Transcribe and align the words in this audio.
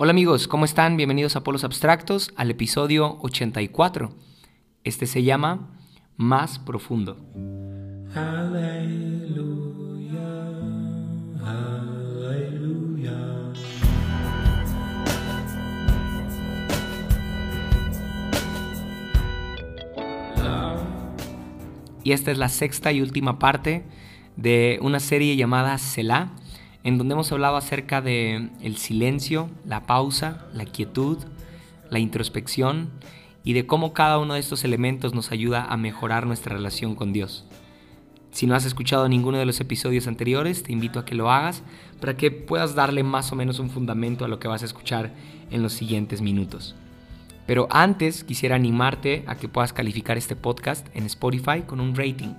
Hola 0.00 0.12
amigos, 0.12 0.46
¿cómo 0.46 0.64
están? 0.64 0.96
Bienvenidos 0.96 1.34
a 1.34 1.42
Polos 1.42 1.64
Abstractos 1.64 2.30
al 2.36 2.52
episodio 2.52 3.18
84. 3.20 4.14
Este 4.84 5.06
se 5.06 5.24
llama 5.24 5.76
Más 6.16 6.60
Profundo. 6.60 7.16
Y 22.04 22.12
esta 22.12 22.30
es 22.30 22.38
la 22.38 22.48
sexta 22.48 22.92
y 22.92 23.00
última 23.00 23.40
parte 23.40 23.82
de 24.36 24.78
una 24.80 25.00
serie 25.00 25.34
llamada 25.34 25.76
Selah 25.78 26.36
en 26.84 26.98
donde 26.98 27.14
hemos 27.14 27.30
hablado 27.32 27.56
acerca 27.56 28.00
de 28.00 28.50
el 28.62 28.76
silencio, 28.76 29.50
la 29.64 29.86
pausa, 29.86 30.46
la 30.54 30.64
quietud, 30.64 31.18
la 31.90 31.98
introspección 31.98 32.90
y 33.44 33.52
de 33.52 33.66
cómo 33.66 33.92
cada 33.92 34.18
uno 34.18 34.34
de 34.34 34.40
estos 34.40 34.64
elementos 34.64 35.14
nos 35.14 35.32
ayuda 35.32 35.64
a 35.64 35.76
mejorar 35.76 36.26
nuestra 36.26 36.54
relación 36.54 36.94
con 36.94 37.12
Dios. 37.12 37.44
Si 38.30 38.46
no 38.46 38.54
has 38.54 38.66
escuchado 38.66 39.08
ninguno 39.08 39.38
de 39.38 39.46
los 39.46 39.60
episodios 39.60 40.06
anteriores, 40.06 40.62
te 40.62 40.72
invito 40.72 40.98
a 41.00 41.04
que 41.04 41.14
lo 41.14 41.30
hagas 41.30 41.62
para 42.00 42.16
que 42.16 42.30
puedas 42.30 42.74
darle 42.74 43.02
más 43.02 43.32
o 43.32 43.36
menos 43.36 43.58
un 43.58 43.70
fundamento 43.70 44.24
a 44.24 44.28
lo 44.28 44.38
que 44.38 44.48
vas 44.48 44.62
a 44.62 44.66
escuchar 44.66 45.12
en 45.50 45.62
los 45.62 45.72
siguientes 45.72 46.20
minutos. 46.20 46.76
Pero 47.46 47.66
antes 47.70 48.24
quisiera 48.24 48.56
animarte 48.56 49.24
a 49.26 49.36
que 49.36 49.48
puedas 49.48 49.72
calificar 49.72 50.18
este 50.18 50.36
podcast 50.36 50.86
en 50.94 51.06
Spotify 51.06 51.62
con 51.66 51.80
un 51.80 51.96
rating 51.96 52.34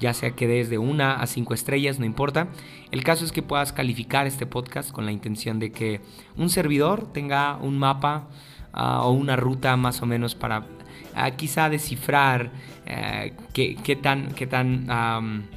ya 0.00 0.14
sea 0.14 0.32
que 0.32 0.46
des 0.46 0.70
de 0.70 0.78
una 0.78 1.14
a 1.14 1.26
cinco 1.26 1.54
estrellas, 1.54 1.98
no 1.98 2.04
importa. 2.04 2.48
El 2.90 3.04
caso 3.04 3.24
es 3.24 3.32
que 3.32 3.42
puedas 3.42 3.72
calificar 3.72 4.26
este 4.26 4.46
podcast 4.46 4.92
con 4.92 5.04
la 5.04 5.12
intención 5.12 5.58
de 5.58 5.72
que 5.72 6.00
un 6.36 6.50
servidor 6.50 7.12
tenga 7.12 7.56
un 7.56 7.78
mapa 7.78 8.28
ah, 8.72 9.02
o 9.02 9.12
una 9.12 9.36
ruta 9.36 9.76
más 9.76 10.02
o 10.02 10.06
menos 10.06 10.34
para 10.34 10.66
ah, 11.14 11.30
quizá 11.32 11.68
descifrar 11.68 12.52
eh, 12.86 13.34
qué, 13.52 13.98
tan, 14.00 14.32
qué, 14.34 14.46
tan, 14.46 15.48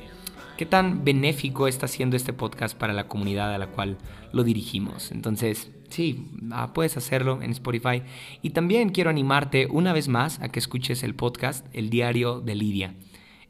qué 0.57 0.65
tan 0.65 1.03
benéfico 1.03 1.67
está 1.67 1.87
siendo 1.87 2.15
este 2.15 2.33
podcast 2.33 2.77
para 2.77 2.93
la 2.93 3.07
comunidad 3.07 3.53
a 3.53 3.57
la 3.57 3.67
cual 3.67 3.97
lo 4.33 4.43
dirigimos. 4.43 5.11
Entonces, 5.11 5.71
sí, 5.89 6.31
ah, 6.51 6.73
puedes 6.73 6.97
hacerlo 6.97 7.41
en 7.43 7.51
Spotify. 7.51 8.01
Y 8.41 8.51
también 8.51 8.89
quiero 8.89 9.11
animarte 9.11 9.67
una 9.67 9.93
vez 9.93 10.07
más 10.07 10.39
a 10.41 10.49
que 10.49 10.59
escuches 10.59 11.03
el 11.03 11.13
podcast 11.13 11.65
El 11.73 11.91
Diario 11.91 12.41
de 12.41 12.55
Lidia. 12.55 12.95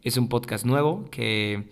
Es 0.04 0.18
un 0.18 0.28
podcast 0.28 0.66
nuevo 0.66 1.06
que 1.12 1.70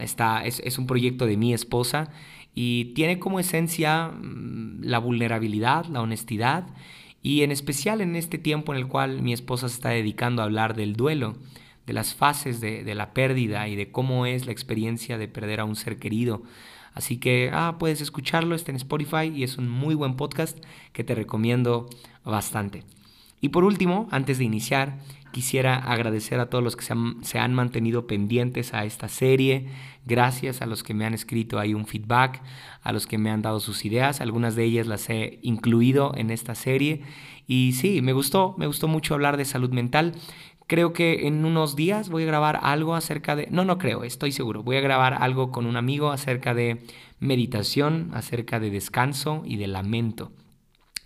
está, 0.00 0.44
es, 0.44 0.78
un 0.78 0.86
proyecto 0.86 1.26
de 1.26 1.36
mi 1.36 1.54
esposa 1.54 2.10
y 2.54 2.86
tiene 2.94 3.18
como 3.18 3.38
esencia 3.38 4.08
mm, 4.08 4.82
la 4.82 4.98
vulnerabilidad, 4.98 5.86
la 5.86 6.02
honestidad 6.02 6.66
y 7.22 7.42
en 7.42 7.52
especial 7.52 8.00
en 8.00 8.16
este 8.16 8.38
tiempo 8.38 8.72
en 8.72 8.80
el 8.80 8.88
cual 8.88 9.22
mi 9.22 9.32
esposa 9.32 9.68
se 9.68 9.76
está 9.76 9.90
dedicando 9.90 10.42
a 10.42 10.46
hablar 10.46 10.74
del 10.74 10.94
duelo, 10.94 11.36
de 11.86 11.92
las 11.92 12.14
fases 12.14 12.60
de, 12.60 12.94
la 12.94 13.12
pérdida 13.12 13.68
y 13.68 13.76
de 13.76 13.90
cómo 13.90 14.26
es 14.26 14.46
la 14.46 14.52
experiencia 14.52 15.18
de 15.18 15.28
perder 15.28 15.60
a 15.60 15.64
un 15.64 15.76
ser 15.76 15.98
querido. 15.98 16.42
Así 16.94 17.18
que 17.18 17.50
ah, 17.52 17.76
puedes 17.78 18.00
escucharlo, 18.00 18.54
está 18.54 18.72
en 18.72 18.76
Spotify 18.76 19.32
y 19.32 19.44
es 19.44 19.58
un 19.58 19.68
muy 19.68 19.94
buen 19.94 20.16
podcast 20.16 20.58
que 20.92 21.04
te 21.04 21.14
recomiendo 21.14 21.88
bastante. 22.24 22.84
Y 23.40 23.50
por 23.50 23.64
último, 23.64 24.08
antes 24.10 24.38
de 24.38 24.44
iniciar, 24.44 24.98
Quisiera 25.32 25.76
agradecer 25.76 26.40
a 26.40 26.50
todos 26.50 26.64
los 26.64 26.76
que 26.76 26.84
se 26.84 27.38
han, 27.38 27.54
mantenido 27.54 28.06
pendientes 28.06 28.74
a 28.74 28.84
esta 28.84 29.08
serie. 29.08 29.68
Gracias 30.04 30.60
a 30.60 30.66
los 30.66 30.82
que 30.82 30.92
me 30.92 31.04
han 31.04 31.14
escrito 31.14 31.58
ahí 31.58 31.72
un 31.72 31.86
feedback, 31.86 32.42
a 32.82 32.92
los 32.92 33.06
que 33.06 33.18
me 33.18 33.30
han 33.30 33.42
dado 33.42 33.60
sus 33.60 33.84
ideas. 33.84 34.20
Algunas 34.20 34.56
de 34.56 34.64
ellas 34.64 34.86
las 34.86 35.08
he 35.08 35.38
incluido 35.42 36.12
en 36.16 36.30
esta 36.30 36.54
serie. 36.54 37.02
Y 37.46 37.72
sí, 37.72 38.02
me 38.02 38.12
gustó, 38.12 38.54
me 38.58 38.66
gustó 38.66 38.88
mucho 38.88 39.14
hablar 39.14 39.36
de 39.36 39.44
salud 39.44 39.70
mental. 39.70 40.14
Creo 40.66 40.92
que 40.92 41.26
en 41.26 41.44
unos 41.44 41.76
días 41.76 42.08
voy 42.08 42.24
a 42.24 42.26
grabar 42.26 42.58
algo 42.62 42.94
acerca 42.94 43.36
de... 43.36 43.48
No, 43.50 43.64
no 43.64 43.78
creo, 43.78 44.04
estoy 44.04 44.32
seguro. 44.32 44.62
Voy 44.62 44.76
a 44.76 44.80
grabar 44.80 45.14
algo 45.14 45.50
con 45.50 45.66
un 45.66 45.76
amigo 45.76 46.10
acerca 46.10 46.54
de 46.54 46.84
meditación, 47.18 48.10
acerca 48.14 48.60
de 48.60 48.70
descanso 48.70 49.42
y 49.44 49.56
de 49.56 49.66
lamento 49.66 50.32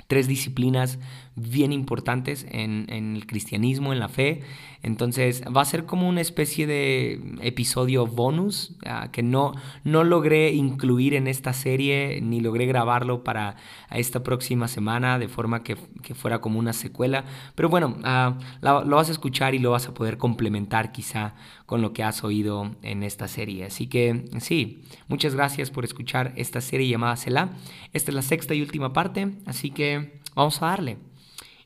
tres 0.06 0.28
disciplinas 0.28 0.98
bien 1.36 1.72
importantes 1.72 2.46
en, 2.50 2.86
el 2.88 3.26
cristianismo, 3.26 3.92
en 3.92 3.98
la 3.98 4.08
fe. 4.08 4.42
Entonces 4.82 5.42
va 5.44 5.62
a 5.62 5.64
ser 5.64 5.86
como 5.86 6.08
una 6.08 6.20
especie 6.20 6.66
de 6.66 7.20
episodio 7.40 8.06
bonus 8.06 8.76
ah, 8.86 9.08
que 9.10 9.22
no, 9.22 9.54
no 9.82 10.04
logré 10.04 10.52
incluir 10.52 11.14
en 11.14 11.26
esta 11.26 11.52
serie 11.52 12.20
ni 12.22 12.40
logré 12.40 12.66
grabarlo 12.66 13.24
para 13.24 13.56
esta 13.90 14.22
próxima 14.22 14.68
semana 14.68 15.18
de 15.18 15.28
forma 15.28 15.62
que, 15.62 15.76
fuera 16.14 16.40
como 16.40 16.58
una 16.58 16.72
secuela. 16.72 17.24
Pero 17.54 17.68
bueno, 17.68 17.96
ah, 18.04 18.38
lo 18.60 18.96
vas 18.96 19.08
a 19.08 19.12
escuchar 19.12 19.54
y 19.54 19.58
lo 19.58 19.70
vas 19.70 19.88
a 19.88 19.94
poder 19.94 20.18
complementar 20.18 20.92
quizá 20.92 21.34
con 21.66 21.80
lo 21.80 21.92
que 21.92 22.02
has 22.02 22.22
oído 22.22 22.76
en 22.82 23.02
esta 23.02 23.26
serie. 23.26 23.64
Así 23.64 23.86
que 23.86 24.26
sí, 24.38 24.82
muchas 25.08 25.34
gracias 25.34 25.70
por 25.70 25.84
escuchar 25.84 26.32
esta 26.36 26.60
serie 26.60 26.88
llamada. 26.88 27.14
Esta 27.14 28.10
es 28.10 28.14
la 28.14 28.22
sexta 28.22 28.54
y 28.54 28.60
última 28.60 28.92
parte, 28.92 29.32
así 29.46 29.70
que 29.70 30.20
vamos 30.34 30.62
a 30.62 30.66
darle 30.66 30.98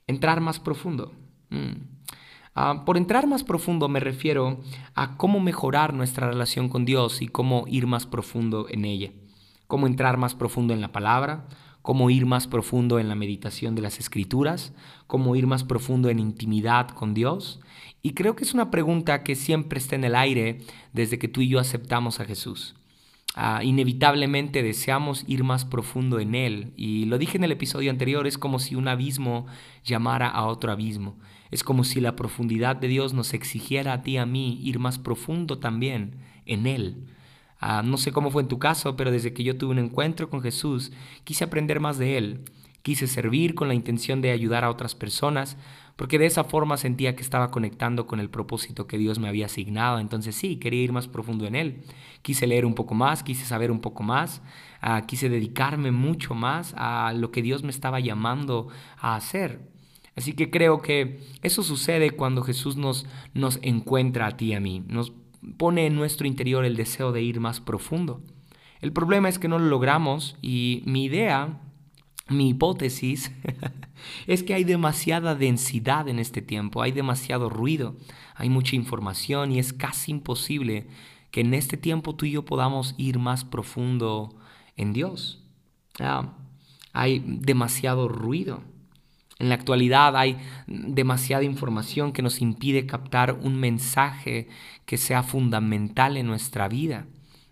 entrar 0.09 0.41
más 0.41 0.59
profundo. 0.59 1.13
Mm. 1.51 1.99
Ah, 2.57 2.83
por 2.85 2.97
entrar 2.97 3.29
más 3.29 3.45
profundo 3.45 3.89
me 3.89 4.01
refiero 4.01 4.61
a 4.97 5.17
cómo 5.17 5.39
mejorar 5.39 5.95
nuestra 5.95 6.27
relación 6.29 6.69
con 6.69 6.85
Dios 6.85 7.23
y 7.23 7.29
cómo 7.29 7.65
ir 7.69 7.87
más 7.87 8.05
profundo 8.05 8.67
en 8.69 8.85
ella. 8.85 9.13
Cómo 9.69 9.87
entrar 9.87 10.17
más 10.17 10.35
profundo 10.35 10.75
en 10.75 10.81
la 10.81 10.91
palabra, 10.91 11.47
cómo 11.83 12.11
ir 12.11 12.27
más 12.27 12.49
profundo 12.49 12.99
en 12.99 13.09
la 13.09 13.15
meditación 13.15 13.77
de 13.77 13.83
las 13.83 14.01
escrituras, 14.01 14.73
cómo 15.07 15.37
ir 15.37 15.47
más 15.47 15.63
profundo 15.63 16.09
en 16.09 16.19
intimidad 16.19 16.89
con 16.89 17.15
Dios. 17.15 17.61
Y 18.03 18.15
creo 18.15 18.35
que 18.35 18.45
es 18.45 18.55
una 18.55 18.71
pregunta 18.71 19.23
que 19.23 19.37
siempre 19.37 19.79
está 19.79 19.95
en 19.95 20.05
el 20.05 20.17
aire 20.17 20.63
desde 20.93 21.19
que 21.19 21.29
tú 21.29 21.43
y 21.43 21.49
yo 21.49 21.61
aceptamos 21.61 22.19
a 22.19 22.25
Jesús. 22.25 22.75
Ah, 23.41 23.63
inevitablemente 23.63 24.65
deseamos 24.65 25.23
ir 25.29 25.45
más 25.45 25.65
profundo 25.65 26.19
en 26.19 26.35
Él. 26.35 26.73
Y 26.77 27.05
lo 27.05 27.19
dije 27.19 27.39
en 27.39 27.45
el 27.45 27.53
episodio 27.53 27.93
anterior, 27.93 28.27
es 28.27 28.37
como 28.37 28.59
si 28.59 28.75
un 28.75 28.89
abismo 28.89 29.47
llamara 29.85 30.27
a 30.29 30.45
otro 30.45 30.73
abismo. 30.73 31.17
Es 31.53 31.63
como 31.63 31.85
si 31.85 32.01
la 32.01 32.17
profundidad 32.17 32.75
de 32.75 32.89
Dios 32.89 33.15
nos 33.15 33.35
exigiera 33.35 33.93
a 33.93 34.03
ti 34.03 34.15
y 34.15 34.17
a 34.17 34.27
mí 34.27 34.59
ir 34.65 34.81
más 34.81 34.99
profundo 34.99 35.61
también 35.61 36.17
en 36.47 36.67
Él. 36.67 37.07
Ah, 37.61 37.83
no 37.85 37.97
sé 37.97 38.11
cómo 38.11 38.33
fue 38.33 38.43
en 38.43 38.49
tu 38.49 38.59
caso, 38.59 38.97
pero 38.97 39.13
desde 39.13 39.33
que 39.33 39.45
yo 39.45 39.57
tuve 39.57 39.71
un 39.71 39.79
encuentro 39.79 40.31
con 40.31 40.43
Jesús, 40.43 40.91
quise 41.23 41.45
aprender 41.45 41.79
más 41.79 41.97
de 41.97 42.19
Él. 42.19 42.41
Quise 42.83 43.07
servir 43.07 43.55
con 43.55 43.69
la 43.69 43.75
intención 43.75 44.21
de 44.21 44.33
ayudar 44.33 44.65
a 44.65 44.71
otras 44.71 44.97
personas, 44.97 45.57
porque 45.99 46.17
de 46.17 46.27
esa 46.27 46.45
forma 46.45 46.77
sentía 46.77 47.17
que 47.17 47.23
estaba 47.23 47.51
conectando 47.51 48.07
con 48.07 48.21
el 48.21 48.31
propósito 48.31 48.87
que 48.87 48.99
Dios 48.99 49.19
me 49.19 49.27
había 49.27 49.47
asignado. 49.47 49.99
Entonces 49.99 50.37
sí, 50.37 50.55
quería 50.55 50.85
ir 50.85 50.93
más 50.93 51.09
profundo 51.09 51.45
en 51.45 51.57
Él. 51.57 51.83
Quise 52.23 52.47
leer 52.47 52.65
un 52.65 52.77
poco 52.77 52.95
más, 52.95 53.25
quise 53.25 53.45
saber 53.45 53.73
un 53.73 53.81
poco 53.81 54.05
más, 54.05 54.41
ah, 54.81 55.03
quise 55.09 55.29
dedicarme 55.29 55.91
mucho 55.91 56.37
más 56.37 56.73
a 56.77 57.13
lo 57.15 57.33
que 57.33 57.43
Dios 57.43 57.65
me 57.65 57.71
estaba 57.71 57.99
llamando 57.99 58.69
a 58.97 59.17
hacer. 59.17 59.61
Así 60.15 60.35
que 60.35 60.51
creo 60.51 60.83
que 60.83 61.19
eso 61.43 61.65
sucede 61.65 62.13
cuando 62.13 62.43
Jesús 62.43 62.77
nos, 62.77 63.05
nos 63.35 63.59
encuentra 63.63 64.29
a 64.29 64.37
ti 64.37 64.47
y 64.47 64.55
a 64.55 64.61
mí, 64.61 64.85
nos 64.87 65.13
pone 65.57 65.87
en 65.87 65.97
nuestro 65.97 66.29
interior 66.29 66.65
el 66.65 66.77
deseo 66.77 67.11
de 67.11 67.23
ir 67.23 67.41
más 67.41 67.61
profundo. 67.61 68.23
El 68.81 68.93
problema 68.93 69.29
es 69.29 69.41
que 69.41 69.49
no 69.49 69.59
lo 69.59 69.67
logramos 69.67 70.37
y 70.43 70.85
mi 70.87 71.07
idea 71.07 71.59
mi 72.29 72.51
hipótesis 72.51 73.31
es 74.27 74.43
que 74.43 74.55
hay 74.55 74.65
demasiada 74.65 75.35
densidad 75.35 76.09
en 76.09 76.19
este 76.19 76.43
tiempo, 76.43 76.83
hay 76.83 76.93
demasiado 76.93 77.49
ruido, 77.49 77.97
hay 78.35 78.51
mucha 78.51 78.77
información 78.77 79.53
y 79.53 79.59
es 79.59 79.73
casi 79.73 80.13
imposible 80.13 80.87
que 81.31 81.41
en 81.41 81.55
este 81.55 81.77
tiempo 81.77 82.15
tú 82.15 82.27
y 82.27 82.33
yo 82.33 82.45
podamos 82.45 82.95
ir 82.99 83.19
más 83.19 83.45
profundo 83.45 84.35
en 84.77 84.93
Dios. 84.93 85.43
Ah, 85.99 86.35
hay 86.93 87.23
demasiado 87.25 88.09
ruido. 88.09 88.63
En 89.39 89.51
la 89.51 89.55
actualidad 89.55 90.17
hay 90.17 90.37
demasiada 90.67 91.45
información 91.45 92.13
que 92.13 92.23
nos 92.23 92.41
impide 92.41 92.87
captar 92.87 93.35
un 93.35 93.61
mensaje 93.61 94.49
que 94.85 94.97
sea 94.97 95.23
fundamental 95.23 96.17
en 96.17 96.27
nuestra 96.27 96.69
vida. 96.69 97.07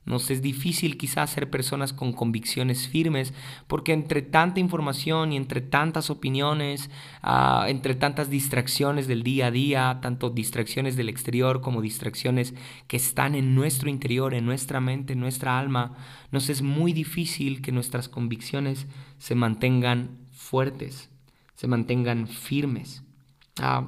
Nos 0.07 0.31
es 0.31 0.41
difícil 0.41 0.97
quizás 0.97 1.31
ser 1.31 1.51
personas 1.51 1.93
con 1.93 2.13
convicciones 2.13 2.87
firmes 2.87 3.35
porque 3.67 3.93
entre 3.93 4.23
tanta 4.23 4.61
información 4.61 5.33
y 5.33 5.37
entre 5.37 5.61
tantas 5.61 6.11
opiniones, 6.11 6.91
ah, 7.23 7.67
entre 7.69 7.97
tantas 7.97 8.31
distracciones 8.31 9.09
del 9.09 9.25
día 9.25 9.49
a 9.49 9.51
día, 9.51 9.99
tanto 10.01 10.31
distracciones 10.31 10.95
del 10.95 11.09
exterior 11.09 11.61
como 11.61 11.83
distracciones 11.83 12.55
que 12.87 12.97
están 12.97 13.35
en 13.35 13.57
nuestro 13.57 13.91
interior, 13.91 14.33
en 14.33 14.47
nuestra 14.47 14.81
mente, 14.81 15.15
en 15.15 15.21
nuestra 15.21 15.59
alma, 15.59 15.97
nos 16.31 16.51
es 16.51 16.63
muy 16.63 16.93
difícil 16.93 17.61
que 17.61 17.73
nuestras 17.73 18.09
convicciones 18.09 18.87
se 19.19 19.35
mantengan 19.35 20.19
fuertes, 20.31 21.11
se 21.57 21.67
mantengan 21.67 22.29
firmes. 22.29 23.03
Ah, 23.59 23.87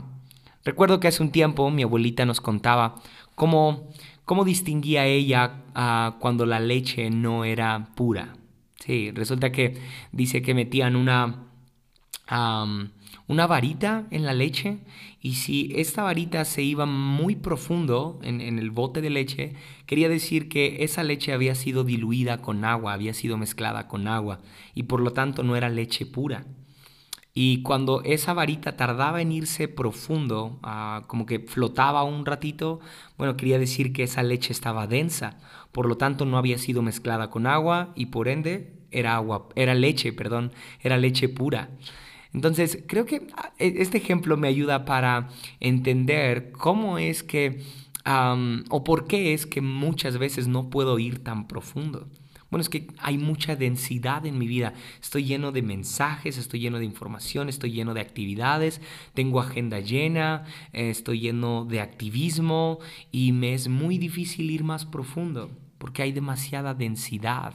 recuerdo 0.64 0.98
que 0.98 1.06
hace 1.06 1.22
un 1.22 1.30
tiempo 1.30 1.70
mi 1.70 1.84
abuelita 1.84 2.26
nos 2.26 2.40
contaba 2.40 2.96
cómo 3.36 3.88
¿Cómo 4.28 4.44
distinguía 4.44 5.06
ella 5.06 5.62
cuando 6.18 6.44
la 6.44 6.60
leche 6.60 7.08
no 7.08 7.46
era 7.46 7.94
pura? 7.94 8.36
Sí, 8.78 9.10
resulta 9.10 9.50
que 9.50 9.78
dice 10.12 10.42
que 10.42 10.52
metían 10.52 10.96
una, 10.96 11.46
una 13.26 13.46
varita 13.46 14.06
en 14.10 14.26
la 14.26 14.34
leche 14.34 14.80
y 15.22 15.36
si 15.36 15.72
esta 15.76 16.02
varita 16.02 16.44
se 16.44 16.62
iba 16.62 16.84
muy 16.84 17.36
profundo 17.36 18.20
en, 18.22 18.42
el 18.58 18.70
bote 18.70 19.00
de 19.00 19.08
leche, 19.08 19.54
quería 19.86 20.10
decir 20.10 20.50
que 20.50 20.84
esa 20.84 21.04
leche 21.04 21.32
había 21.32 21.54
sido 21.54 21.82
diluida 21.82 22.42
con 22.42 22.66
agua, 22.66 22.92
había 22.92 23.14
sido 23.14 23.38
mezclada 23.38 23.88
con 23.88 24.08
agua 24.08 24.40
y 24.74 24.82
por 24.82 25.00
lo 25.00 25.14
tanto 25.14 25.42
no 25.42 25.56
era 25.56 25.70
leche 25.70 26.04
pura. 26.04 26.44
Y 27.40 27.62
cuando 27.62 28.02
esa 28.02 28.34
varita 28.34 28.76
tardaba 28.76 29.22
en 29.22 29.30
irse 29.30 29.68
profundo, 29.68 30.58
ah, 30.64 31.04
como 31.06 31.24
que 31.24 31.38
flotaba 31.38 32.02
un 32.02 32.26
ratito, 32.26 32.80
bueno, 33.16 33.36
quería 33.36 33.60
decir 33.60 33.92
que 33.92 34.02
esa 34.02 34.24
leche 34.24 34.52
estaba 34.52 34.88
densa, 34.88 35.38
por 35.70 35.86
lo 35.86 35.96
tanto 35.96 36.24
no 36.24 36.36
había 36.36 36.58
sido 36.58 36.82
mezclada 36.82 37.30
con 37.30 37.46
agua 37.46 37.92
y 37.94 38.06
por 38.06 38.26
ende 38.26 38.72
era 38.90 39.14
agua, 39.14 39.50
era 39.54 39.76
leche, 39.76 40.12
perdón, 40.12 40.50
era 40.82 40.96
leche 40.96 41.28
pura. 41.28 41.70
Entonces, 42.34 42.82
creo 42.88 43.06
que 43.06 43.28
ah, 43.36 43.52
e, 43.60 43.82
este 43.82 43.98
ejemplo 43.98 44.36
me 44.36 44.48
ayuda 44.48 44.84
para 44.84 45.28
entender 45.60 46.50
cómo 46.50 46.98
es 46.98 47.22
que, 47.22 47.62
o 48.68 48.82
por 48.82 49.06
qué 49.06 49.32
es 49.32 49.46
que 49.46 49.60
muchas 49.60 50.18
veces 50.18 50.48
no 50.48 50.70
puedo 50.70 50.98
ir 50.98 51.22
tan 51.22 51.46
profundo. 51.46 52.08
Bueno, 52.50 52.62
es 52.62 52.70
que 52.70 52.86
hay 52.98 53.18
mucha 53.18 53.56
densidad 53.56 54.24
en 54.24 54.38
mi 54.38 54.46
vida. 54.46 54.72
Estoy 55.02 55.24
lleno 55.24 55.52
de 55.52 55.60
mensajes, 55.60 56.38
estoy 56.38 56.60
lleno 56.60 56.78
de 56.78 56.86
información, 56.86 57.48
estoy 57.48 57.72
lleno 57.72 57.92
de 57.92 58.00
actividades, 58.00 58.80
tengo 59.12 59.40
agenda 59.40 59.80
llena, 59.80 60.44
eh, 60.72 60.88
estoy 60.88 61.20
lleno 61.20 61.66
de 61.66 61.80
activismo 61.80 62.78
y 63.12 63.32
me 63.32 63.52
es 63.52 63.68
muy 63.68 63.98
difícil 63.98 64.50
ir 64.50 64.64
más 64.64 64.86
profundo 64.86 65.50
porque 65.76 66.02
hay 66.02 66.12
demasiada 66.12 66.74
densidad 66.74 67.52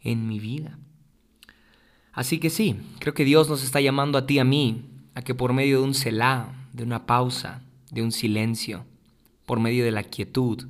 en 0.00 0.26
mi 0.26 0.40
vida. 0.40 0.78
Así 2.12 2.38
que 2.38 2.50
sí, 2.50 2.76
creo 2.98 3.14
que 3.14 3.24
Dios 3.24 3.48
nos 3.48 3.62
está 3.62 3.80
llamando 3.80 4.18
a 4.18 4.26
ti 4.26 4.38
a 4.38 4.44
mí 4.44 4.90
a 5.14 5.22
que 5.22 5.34
por 5.34 5.52
medio 5.52 5.78
de 5.78 5.84
un 5.84 5.94
celá, 5.94 6.68
de 6.72 6.82
una 6.82 7.06
pausa, 7.06 7.62
de 7.90 8.02
un 8.02 8.10
silencio, 8.10 8.84
por 9.46 9.60
medio 9.60 9.84
de 9.84 9.92
la 9.92 10.02
quietud, 10.02 10.66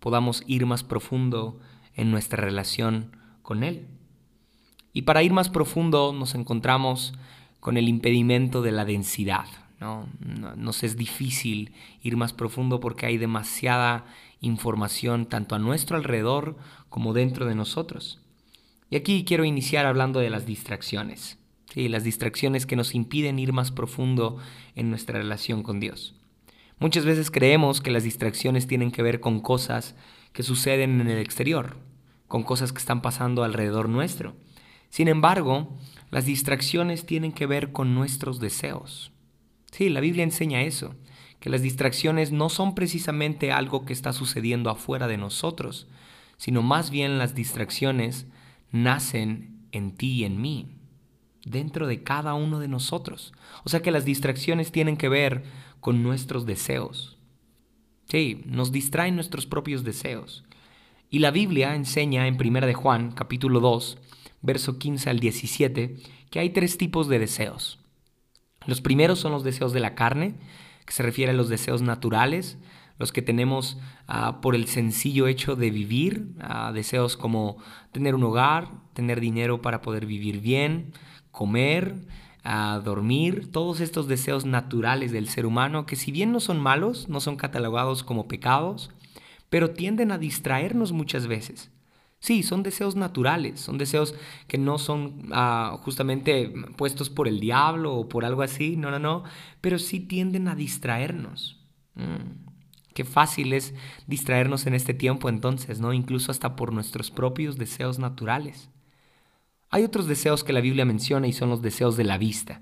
podamos 0.00 0.42
ir 0.46 0.66
más 0.66 0.82
profundo 0.82 1.60
en 1.96 2.10
nuestra 2.10 2.42
relación 2.42 3.16
con 3.42 3.62
Él. 3.62 3.86
Y 4.92 5.02
para 5.02 5.22
ir 5.22 5.32
más 5.32 5.48
profundo 5.48 6.12
nos 6.12 6.34
encontramos 6.34 7.14
con 7.60 7.76
el 7.76 7.88
impedimento 7.88 8.62
de 8.62 8.72
la 8.72 8.84
densidad. 8.84 9.46
¿no? 9.80 10.08
Nos 10.56 10.82
es 10.84 10.96
difícil 10.96 11.72
ir 12.02 12.16
más 12.16 12.32
profundo 12.32 12.80
porque 12.80 13.06
hay 13.06 13.18
demasiada 13.18 14.06
información 14.40 15.26
tanto 15.26 15.54
a 15.54 15.58
nuestro 15.58 15.96
alrededor 15.96 16.56
como 16.88 17.12
dentro 17.12 17.46
de 17.46 17.54
nosotros. 17.54 18.20
Y 18.90 18.96
aquí 18.96 19.24
quiero 19.24 19.44
iniciar 19.44 19.86
hablando 19.86 20.20
de 20.20 20.30
las 20.30 20.46
distracciones. 20.46 21.38
¿sí? 21.72 21.88
Las 21.88 22.04
distracciones 22.04 22.66
que 22.66 22.76
nos 22.76 22.94
impiden 22.94 23.38
ir 23.38 23.52
más 23.52 23.72
profundo 23.72 24.38
en 24.76 24.90
nuestra 24.90 25.18
relación 25.18 25.62
con 25.62 25.80
Dios. 25.80 26.14
Muchas 26.78 27.04
veces 27.04 27.30
creemos 27.30 27.80
que 27.80 27.90
las 27.90 28.04
distracciones 28.04 28.66
tienen 28.66 28.90
que 28.90 29.02
ver 29.02 29.20
con 29.20 29.40
cosas 29.40 29.94
que 30.34 30.42
suceden 30.42 31.00
en 31.00 31.08
el 31.08 31.18
exterior, 31.18 31.76
con 32.28 32.42
cosas 32.42 32.72
que 32.72 32.78
están 32.78 33.00
pasando 33.00 33.44
alrededor 33.44 33.88
nuestro. 33.88 34.36
Sin 34.90 35.08
embargo, 35.08 35.78
las 36.10 36.26
distracciones 36.26 37.06
tienen 37.06 37.32
que 37.32 37.46
ver 37.46 37.72
con 37.72 37.94
nuestros 37.94 38.40
deseos. 38.40 39.12
Sí, 39.70 39.88
la 39.88 40.00
Biblia 40.00 40.24
enseña 40.24 40.62
eso, 40.62 40.96
que 41.40 41.50
las 41.50 41.62
distracciones 41.62 42.32
no 42.32 42.48
son 42.48 42.74
precisamente 42.74 43.52
algo 43.52 43.84
que 43.84 43.92
está 43.92 44.12
sucediendo 44.12 44.70
afuera 44.70 45.06
de 45.06 45.16
nosotros, 45.16 45.86
sino 46.36 46.62
más 46.62 46.90
bien 46.90 47.16
las 47.16 47.34
distracciones 47.34 48.26
nacen 48.72 49.60
en 49.70 49.92
ti 49.92 50.12
y 50.12 50.24
en 50.24 50.40
mí, 50.40 50.68
dentro 51.44 51.86
de 51.86 52.02
cada 52.02 52.34
uno 52.34 52.58
de 52.58 52.68
nosotros. 52.68 53.32
O 53.64 53.68
sea 53.68 53.82
que 53.82 53.92
las 53.92 54.04
distracciones 54.04 54.72
tienen 54.72 54.96
que 54.96 55.08
ver 55.08 55.44
con 55.78 56.02
nuestros 56.02 56.44
deseos. 56.44 57.13
Sí, 58.08 58.42
nos 58.46 58.72
distraen 58.72 59.14
nuestros 59.14 59.46
propios 59.46 59.84
deseos. 59.84 60.44
Y 61.10 61.20
la 61.20 61.30
Biblia 61.30 61.74
enseña 61.74 62.26
en 62.26 62.34
1 62.34 62.66
de 62.66 62.74
Juan, 62.74 63.12
capítulo 63.12 63.60
2, 63.60 63.98
verso 64.42 64.78
15 64.78 65.10
al 65.10 65.20
17, 65.20 65.96
que 66.30 66.38
hay 66.38 66.50
tres 66.50 66.76
tipos 66.76 67.08
de 67.08 67.18
deseos. 67.18 67.78
Los 68.66 68.80
primeros 68.80 69.18
son 69.18 69.32
los 69.32 69.44
deseos 69.44 69.72
de 69.72 69.80
la 69.80 69.94
carne, 69.94 70.34
que 70.84 70.92
se 70.92 71.02
refiere 71.02 71.32
a 71.32 71.34
los 71.34 71.48
deseos 71.48 71.82
naturales, 71.82 72.58
los 72.98 73.10
que 73.12 73.22
tenemos 73.22 73.78
ah, 74.06 74.40
por 74.40 74.54
el 74.54 74.66
sencillo 74.66 75.26
hecho 75.26 75.56
de 75.56 75.70
vivir, 75.70 76.34
ah, 76.40 76.72
deseos 76.72 77.16
como 77.16 77.56
tener 77.92 78.14
un 78.14 78.24
hogar, 78.24 78.68
tener 78.92 79.20
dinero 79.20 79.62
para 79.62 79.80
poder 79.80 80.06
vivir 80.06 80.40
bien, 80.40 80.92
comer, 81.30 81.96
a 82.44 82.80
dormir, 82.84 83.50
todos 83.50 83.80
estos 83.80 84.06
deseos 84.06 84.44
naturales 84.44 85.12
del 85.12 85.28
ser 85.28 85.46
humano 85.46 85.86
que 85.86 85.96
si 85.96 86.12
bien 86.12 86.30
no 86.30 86.40
son 86.40 86.60
malos, 86.60 87.08
no 87.08 87.20
son 87.20 87.36
catalogados 87.36 88.04
como 88.04 88.28
pecados, 88.28 88.90
pero 89.48 89.70
tienden 89.70 90.12
a 90.12 90.18
distraernos 90.18 90.92
muchas 90.92 91.26
veces. 91.26 91.70
Sí, 92.20 92.42
son 92.42 92.62
deseos 92.62 92.96
naturales, 92.96 93.60
son 93.60 93.78
deseos 93.78 94.14
que 94.46 94.58
no 94.58 94.78
son 94.78 95.28
ah, 95.32 95.78
justamente 95.82 96.52
puestos 96.76 97.10
por 97.10 97.28
el 97.28 97.40
diablo 97.40 97.94
o 97.94 98.08
por 98.08 98.24
algo 98.24 98.42
así, 98.42 98.76
no, 98.76 98.90
no, 98.90 98.98
no, 98.98 99.24
pero 99.60 99.78
sí 99.78 100.00
tienden 100.00 100.48
a 100.48 100.54
distraernos. 100.54 101.60
Mm, 101.94 102.46
qué 102.94 103.04
fácil 103.04 103.52
es 103.52 103.74
distraernos 104.06 104.66
en 104.66 104.74
este 104.74 104.94
tiempo 104.94 105.28
entonces, 105.28 105.80
¿no? 105.80 105.92
Incluso 105.92 106.30
hasta 106.30 106.56
por 106.56 106.72
nuestros 106.72 107.10
propios 107.10 107.56
deseos 107.56 107.98
naturales. 107.98 108.70
Hay 109.74 109.82
otros 109.82 110.06
deseos 110.06 110.44
que 110.44 110.52
la 110.52 110.60
Biblia 110.60 110.84
menciona 110.84 111.26
y 111.26 111.32
son 111.32 111.50
los 111.50 111.60
deseos 111.60 111.96
de 111.96 112.04
la 112.04 112.16
vista. 112.16 112.60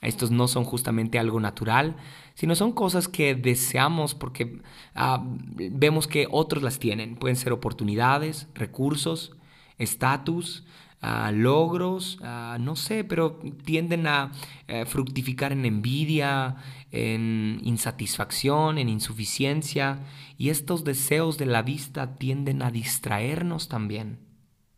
Estos 0.00 0.32
no 0.32 0.48
son 0.48 0.64
justamente 0.64 1.20
algo 1.20 1.38
natural, 1.38 1.94
sino 2.34 2.56
son 2.56 2.72
cosas 2.72 3.06
que 3.06 3.36
deseamos 3.36 4.16
porque 4.16 4.60
ah, 4.96 5.22
vemos 5.24 6.08
que 6.08 6.26
otros 6.28 6.64
las 6.64 6.80
tienen. 6.80 7.14
Pueden 7.14 7.36
ser 7.36 7.52
oportunidades, 7.52 8.48
recursos, 8.52 9.36
estatus, 9.78 10.64
ah, 11.00 11.30
logros, 11.32 12.18
ah, 12.22 12.56
no 12.58 12.74
sé, 12.74 13.04
pero 13.04 13.38
tienden 13.64 14.08
a 14.08 14.32
eh, 14.66 14.86
fructificar 14.86 15.52
en 15.52 15.64
envidia, 15.64 16.56
en 16.90 17.60
insatisfacción, 17.62 18.78
en 18.78 18.88
insuficiencia. 18.88 20.00
Y 20.36 20.48
estos 20.48 20.82
deseos 20.82 21.38
de 21.38 21.46
la 21.46 21.62
vista 21.62 22.16
tienden 22.16 22.60
a 22.62 22.72
distraernos 22.72 23.68
también. 23.68 24.18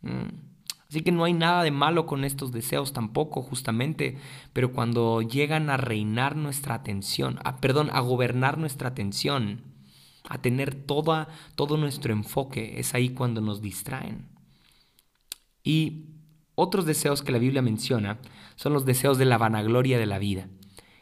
Mm. 0.02 0.45
Así 0.88 1.02
que 1.02 1.10
no 1.10 1.24
hay 1.24 1.32
nada 1.32 1.64
de 1.64 1.72
malo 1.72 2.06
con 2.06 2.24
estos 2.24 2.52
deseos 2.52 2.92
tampoco, 2.92 3.42
justamente, 3.42 4.18
pero 4.52 4.72
cuando 4.72 5.20
llegan 5.20 5.68
a 5.68 5.76
reinar 5.76 6.36
nuestra 6.36 6.74
atención, 6.74 7.40
a, 7.44 7.60
perdón, 7.60 7.90
a 7.92 8.00
gobernar 8.00 8.56
nuestra 8.56 8.88
atención, 8.88 9.62
a 10.28 10.38
tener 10.38 10.74
toda, 10.74 11.28
todo 11.56 11.76
nuestro 11.76 12.12
enfoque, 12.12 12.78
es 12.78 12.94
ahí 12.94 13.08
cuando 13.10 13.40
nos 13.40 13.60
distraen. 13.60 14.26
Y 15.64 16.04
otros 16.54 16.86
deseos 16.86 17.22
que 17.22 17.32
la 17.32 17.38
Biblia 17.38 17.62
menciona 17.62 18.18
son 18.54 18.72
los 18.72 18.84
deseos 18.84 19.18
de 19.18 19.24
la 19.24 19.38
vanagloria 19.38 19.98
de 19.98 20.06
la 20.06 20.18
vida. 20.18 20.48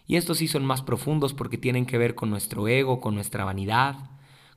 Y 0.07 0.17
estos 0.17 0.39
sí 0.39 0.49
son 0.49 0.65
más 0.65 0.81
profundos 0.83 1.35
porque 1.35 1.59
tienen 1.59 1.85
que 1.85 1.99
ver 1.99 2.15
con 2.15 2.31
nuestro 2.31 2.69
ego, 2.69 3.01
con 3.01 3.15
nuestra 3.15 3.45
vanidad, 3.45 3.97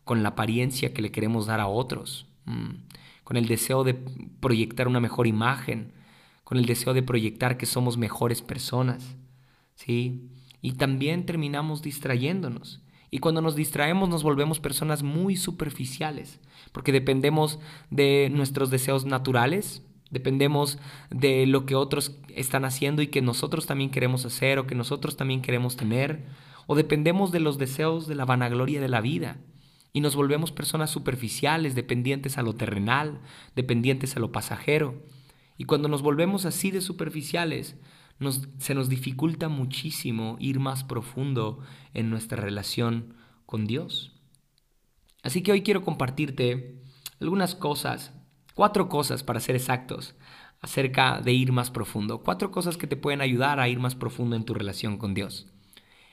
con 0.06 0.24
la 0.24 0.30
apariencia 0.30 0.94
que 0.94 1.02
le 1.02 1.12
queremos 1.12 1.48
dar 1.48 1.60
a 1.60 1.68
otros. 1.68 2.28
Mm 2.46 2.88
con 3.28 3.36
el 3.36 3.46
deseo 3.46 3.84
de 3.84 3.94
proyectar 4.40 4.88
una 4.88 5.02
mejor 5.02 5.28
imagen, 5.28 5.92
con 6.46 6.58
el 6.58 6.66
deseo 6.66 6.94
de 6.94 7.04
proyectar 7.04 7.58
que 7.58 7.66
somos 7.66 7.98
mejores 7.98 8.42
personas, 8.42 9.18
¿sí? 9.76 10.30
Y 10.62 10.76
también 10.76 11.26
terminamos 11.26 11.82
distrayéndonos. 11.82 12.82
Y 13.12 13.20
cuando 13.20 13.42
nos 13.42 13.58
distraemos 13.58 14.08
nos 14.08 14.24
volvemos 14.24 14.62
personas 14.62 15.04
muy 15.04 15.36
superficiales, 15.36 16.40
porque 16.72 16.94
dependemos 16.94 17.60
de 17.90 18.32
nuestros 18.34 18.70
deseos 18.70 19.04
naturales, 19.04 19.84
dependemos 20.10 20.80
de 21.10 21.46
lo 21.48 21.66
que 21.66 21.76
otros 21.76 22.16
están 22.34 22.64
haciendo 22.64 23.02
y 23.02 23.08
que 23.08 23.22
nosotros 23.22 23.66
también 23.66 23.90
queremos 23.90 24.26
hacer 24.26 24.58
o 24.58 24.68
que 24.68 24.76
nosotros 24.76 25.18
también 25.18 25.42
queremos 25.42 25.76
tener, 25.76 26.24
o 26.66 26.76
dependemos 26.76 27.34
de 27.34 27.42
los 27.42 27.58
deseos 27.58 28.08
de 28.08 28.16
la 28.16 28.24
vanagloria 28.24 28.80
de 28.80 28.88
la 28.88 29.02
vida 29.02 29.36
y 29.98 30.00
nos 30.00 30.16
volvemos 30.16 30.52
personas 30.52 30.92
superficiales, 30.92 31.74
dependientes 31.74 32.38
a 32.38 32.44
lo 32.44 32.54
terrenal, 32.54 33.20
dependientes 33.56 34.16
a 34.16 34.20
lo 34.20 34.32
pasajero. 34.32 35.02
Y 35.58 35.64
cuando 35.64 35.88
nos 35.88 36.04
volvemos 36.04 36.46
así 36.46 36.70
de 36.70 36.82
superficiales, 36.82 37.78
se 38.60 38.76
nos 38.76 38.90
dificulta 38.90 39.50
muchísimo 39.50 40.38
ir 40.40 40.60
más 40.60 40.84
profundo 40.84 41.62
en 41.96 42.12
nuestra 42.12 42.40
relación 42.40 43.16
con 43.48 43.66
Dios. 43.66 44.22
Así 45.24 45.42
que 45.42 45.52
hoy 45.52 45.64
quiero 45.64 45.82
compartirte 45.82 46.80
algunas 47.20 47.56
cosas, 47.56 48.14
cuatro 48.54 48.90
cosas 48.90 49.24
para 49.24 49.40
ser 49.40 49.56
exactos, 49.56 50.14
acerca 50.62 51.22
de 51.22 51.34
ir 51.34 51.52
más 51.54 51.72
profundo, 51.72 52.22
cuatro 52.22 52.52
cosas 52.52 52.78
que 52.78 52.86
te 52.86 52.98
pueden 52.98 53.22
ayudar 53.22 53.60
a 53.60 53.68
ir 53.68 53.80
más 53.80 53.96
profundo 53.96 54.36
en 54.36 54.44
tu 54.44 54.54
relación 54.54 55.00
con 55.00 55.16
Dios. 55.16 55.48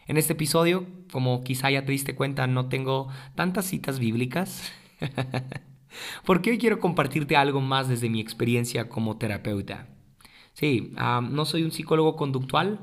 En 0.06 0.16
este 0.16 0.34
episodio, 0.34 0.87
como 1.11 1.42
quizá 1.44 1.70
ya 1.70 1.84
te 1.84 1.92
diste 1.92 2.14
cuenta, 2.14 2.46
no 2.46 2.68
tengo 2.68 3.08
tantas 3.34 3.66
citas 3.66 3.99
bíblicas. 3.99 4.73
Porque 6.25 6.50
hoy 6.50 6.58
quiero 6.58 6.80
compartirte 6.80 7.37
algo 7.37 7.61
más 7.61 7.88
desde 7.88 8.11
mi 8.11 8.20
experiencia 8.20 8.88
como 8.88 9.16
terapeuta. 9.16 9.88
Sí, 10.52 10.92
ah, 10.96 11.20
no 11.23 11.44
soy 11.44 11.62
un 11.62 11.73
psicólogo 11.73 12.16
conductual, 12.16 12.80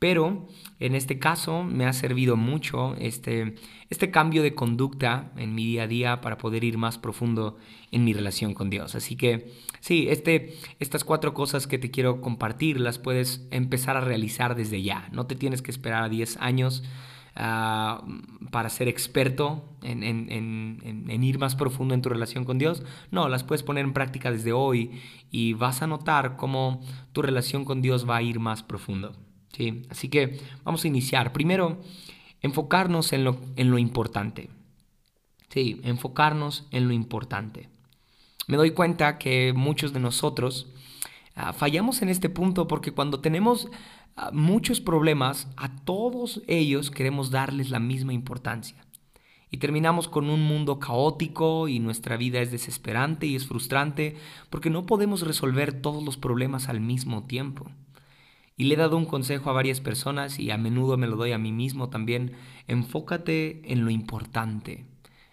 pero 0.00 0.48
en 0.80 0.94
este 0.94 1.18
caso 1.18 1.62
me 1.62 1.84
ha 1.84 1.92
servido 1.92 2.34
mucho 2.34 2.96
este, 2.96 3.54
este 3.90 4.10
cambio 4.10 4.42
de 4.42 4.54
conducta 4.54 5.30
en 5.36 5.54
mi 5.54 5.66
día 5.66 5.82
a 5.82 5.86
día 5.86 6.20
para 6.22 6.38
poder 6.38 6.64
ir 6.64 6.78
más 6.78 6.96
profundo 6.96 7.58
en 7.92 8.04
mi 8.04 8.14
relación 8.14 8.54
con 8.54 8.70
Dios. 8.70 8.94
Así 8.94 9.14
que 9.14 9.52
sí, 9.80 10.08
este, 10.08 10.54
estas 10.78 11.04
cuatro 11.04 11.34
cosas 11.34 11.66
que 11.66 11.78
te 11.78 11.90
quiero 11.90 12.22
compartir 12.22 12.80
las 12.80 12.98
puedes 12.98 13.46
empezar 13.50 13.98
a 13.98 14.00
realizar 14.00 14.56
desde 14.56 14.82
ya. 14.82 15.06
No 15.12 15.26
te 15.26 15.36
tienes 15.36 15.60
que 15.60 15.70
esperar 15.70 16.04
a 16.04 16.08
10 16.08 16.38
años 16.38 16.82
ah, 17.36 18.02
para 18.50 18.70
ser 18.70 18.88
experto 18.88 19.76
en, 19.82 20.02
en, 20.02 21.22
ir 21.22 21.38
más 21.38 21.56
profundo 21.56 21.92
en 21.92 22.00
tu 22.00 22.08
relación 22.08 22.46
con 22.46 22.56
Dios. 22.56 22.82
No, 23.10 23.28
las 23.28 23.44
puedes 23.44 23.62
poner 23.62 23.84
en 23.84 23.92
práctica 23.92 24.30
desde 24.30 24.54
hoy 24.54 24.92
y 25.30 25.52
vas 25.52 25.82
a 25.82 25.86
notar 25.86 26.38
cómo 26.38 26.80
tu 27.12 27.20
relación 27.20 27.66
con 27.66 27.82
Dios 27.82 28.08
va 28.08 28.16
a 28.16 28.22
ir 28.22 28.40
más 28.40 28.62
profundo. 28.62 29.29
¿Sí? 29.52 29.82
Así 29.90 30.08
que 30.08 30.40
vamos 30.64 30.84
a 30.84 30.88
iniciar. 30.88 31.32
Primero, 31.32 31.80
enfocarnos 32.42 33.12
en 33.12 33.24
lo, 33.24 33.38
en 33.56 33.70
lo 33.70 33.78
importante. 33.78 34.50
Sí, 35.48 35.80
enfocarnos 35.82 36.66
en 36.70 36.86
lo 36.86 36.92
importante. 36.92 37.68
Me 38.46 38.56
doy 38.56 38.72
cuenta 38.72 39.18
que 39.18 39.52
muchos 39.54 39.92
de 39.92 40.00
nosotros 40.00 40.68
ah, 41.34 41.52
fallamos 41.52 42.02
en 42.02 42.08
este 42.08 42.28
punto 42.28 42.66
porque 42.66 42.92
cuando 42.92 43.20
tenemos 43.20 43.68
ah, 44.16 44.30
muchos 44.32 44.80
problemas, 44.80 45.48
a 45.56 45.76
todos 45.84 46.42
ellos 46.46 46.90
queremos 46.90 47.30
darles 47.30 47.70
la 47.70 47.80
misma 47.80 48.12
importancia. 48.12 48.84
Y 49.52 49.56
terminamos 49.56 50.06
con 50.06 50.30
un 50.30 50.42
mundo 50.42 50.78
caótico 50.78 51.66
y 51.66 51.80
nuestra 51.80 52.16
vida 52.16 52.40
es 52.40 52.52
desesperante 52.52 53.26
y 53.26 53.34
es 53.34 53.48
frustrante 53.48 54.16
porque 54.48 54.70
no 54.70 54.86
podemos 54.86 55.22
resolver 55.22 55.80
todos 55.82 56.04
los 56.04 56.16
problemas 56.16 56.68
al 56.68 56.80
mismo 56.80 57.24
tiempo. 57.24 57.70
Y 58.60 58.64
le 58.64 58.74
he 58.74 58.76
dado 58.76 58.98
un 58.98 59.06
consejo 59.06 59.48
a 59.48 59.54
varias 59.54 59.80
personas 59.80 60.38
y 60.38 60.50
a 60.50 60.58
menudo 60.58 60.98
me 60.98 61.06
lo 61.06 61.16
doy 61.16 61.32
a 61.32 61.38
mí 61.38 61.50
mismo 61.50 61.88
también. 61.88 62.32
Enfócate 62.66 63.62
en 63.72 63.86
lo 63.86 63.90
importante. 63.90 64.84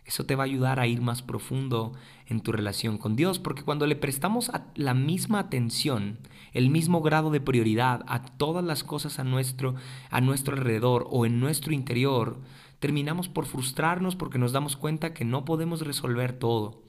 Eso 0.05 0.25
te 0.25 0.37
va 0.37 0.43
a 0.43 0.45
ayudar 0.45 0.79
a 0.79 0.87
ir 0.87 1.01
más 1.01 1.23
profundo 1.23 1.91
en 2.27 2.39
tu 2.39 2.53
relación 2.53 2.97
con 2.97 3.17
Dios, 3.17 3.37
porque 3.39 3.63
cuando 3.63 3.85
le 3.85 3.97
prestamos 3.97 4.49
la 4.75 4.93
misma 4.93 5.39
atención, 5.39 6.19
el 6.53 6.69
mismo 6.69 7.01
grado 7.01 7.29
de 7.29 7.41
prioridad 7.41 8.05
a 8.07 8.23
todas 8.23 8.63
las 8.63 8.85
cosas 8.85 9.19
a 9.19 9.25
nuestro, 9.25 9.75
a 10.09 10.21
nuestro 10.21 10.55
alrededor 10.55 11.05
o 11.09 11.25
en 11.25 11.41
nuestro 11.41 11.73
interior, 11.73 12.39
terminamos 12.79 13.27
por 13.27 13.45
frustrarnos 13.45 14.15
porque 14.15 14.39
nos 14.39 14.53
damos 14.53 14.77
cuenta 14.77 15.13
que 15.13 15.25
no 15.25 15.43
podemos 15.43 15.81
resolver 15.81 16.31
todo. 16.31 16.81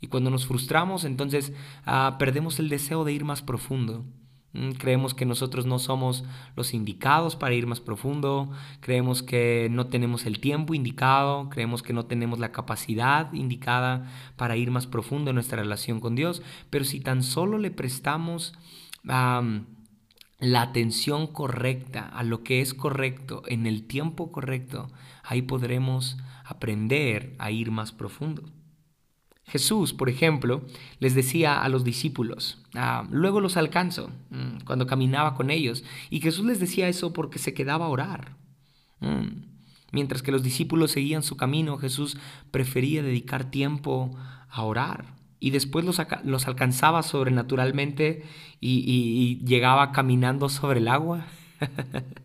Y 0.00 0.06
cuando 0.06 0.30
nos 0.30 0.46
frustramos, 0.46 1.04
entonces 1.04 1.52
ah, 1.84 2.16
perdemos 2.18 2.58
el 2.58 2.70
deseo 2.70 3.04
de 3.04 3.12
ir 3.12 3.26
más 3.26 3.42
profundo. 3.42 4.06
Mm, 4.54 4.70
creemos 4.72 5.14
que 5.14 5.26
nosotros 5.26 5.66
no 5.66 5.80
somos 5.80 6.24
los 6.56 6.74
indicados 6.74 7.34
para 7.34 7.54
ir 7.54 7.66
más 7.66 7.80
profundo, 7.80 8.50
creemos 8.80 9.22
que 9.22 9.68
no 9.70 9.88
tenemos 9.88 10.26
el 10.26 10.38
tiempo 10.38 10.74
indicado, 10.74 11.50
creemos 11.50 11.82
que 11.82 11.92
no 11.92 12.06
tenemos 12.06 12.38
la 12.38 12.52
capacidad 12.52 13.32
indicada 13.32 14.08
para 14.36 14.56
ir 14.56 14.70
más 14.70 14.86
profundo 14.86 15.30
en 15.30 15.34
nuestra 15.34 15.60
relación 15.60 15.98
con 15.98 16.14
Dios, 16.14 16.40
pero 16.70 16.84
si 16.84 17.00
tan 17.00 17.24
solo 17.24 17.58
le 17.58 17.72
prestamos 17.72 18.54
la 19.02 20.62
atención 20.62 21.26
correcta 21.26 22.08
a 22.08 22.22
lo 22.22 22.44
que 22.44 22.60
es 22.60 22.74
correcto 22.74 23.42
en 23.46 23.66
el 23.66 23.86
tiempo 23.86 24.30
correcto, 24.30 24.88
ahí 25.24 25.42
podremos 25.42 26.16
aprender 26.44 27.34
a 27.38 27.50
ir 27.50 27.72
más 27.72 27.90
profundo. 27.90 28.44
Jesús, 29.46 29.92
por 29.92 30.08
ejemplo, 30.08 30.62
les 31.00 31.14
decía 31.14 31.62
a 31.62 31.68
los 31.68 31.84
discípulos, 31.84 32.62
ah, 32.74 33.06
luego 33.10 33.40
los 33.40 33.56
alcanzo, 33.56 34.10
mm, 34.30 34.64
cuando 34.64 34.86
caminaba 34.86 35.34
con 35.34 35.50
ellos, 35.50 35.84
y 36.10 36.20
Jesús 36.20 36.46
les 36.46 36.60
decía 36.60 36.88
eso 36.88 37.12
porque 37.12 37.38
se 37.38 37.54
quedaba 37.54 37.86
a 37.86 37.88
orar. 37.88 38.36
Mm. 39.00 39.44
Mientras 39.92 40.22
que 40.22 40.32
los 40.32 40.42
discípulos 40.42 40.90
seguían 40.92 41.22
su 41.22 41.36
camino, 41.36 41.76
Jesús 41.78 42.16
prefería 42.50 43.02
dedicar 43.02 43.50
tiempo 43.50 44.10
a 44.50 44.62
orar. 44.62 45.14
Y 45.38 45.50
después 45.50 45.84
los, 45.84 46.00
alcanzaba 46.48 47.02
sobrenaturalmente 47.02 48.24
y, 48.60 48.82
y 48.86 49.44
llegaba 49.44 49.92
caminando 49.92 50.48
sobre 50.48 50.80
el 50.80 50.88
agua. 50.88 51.26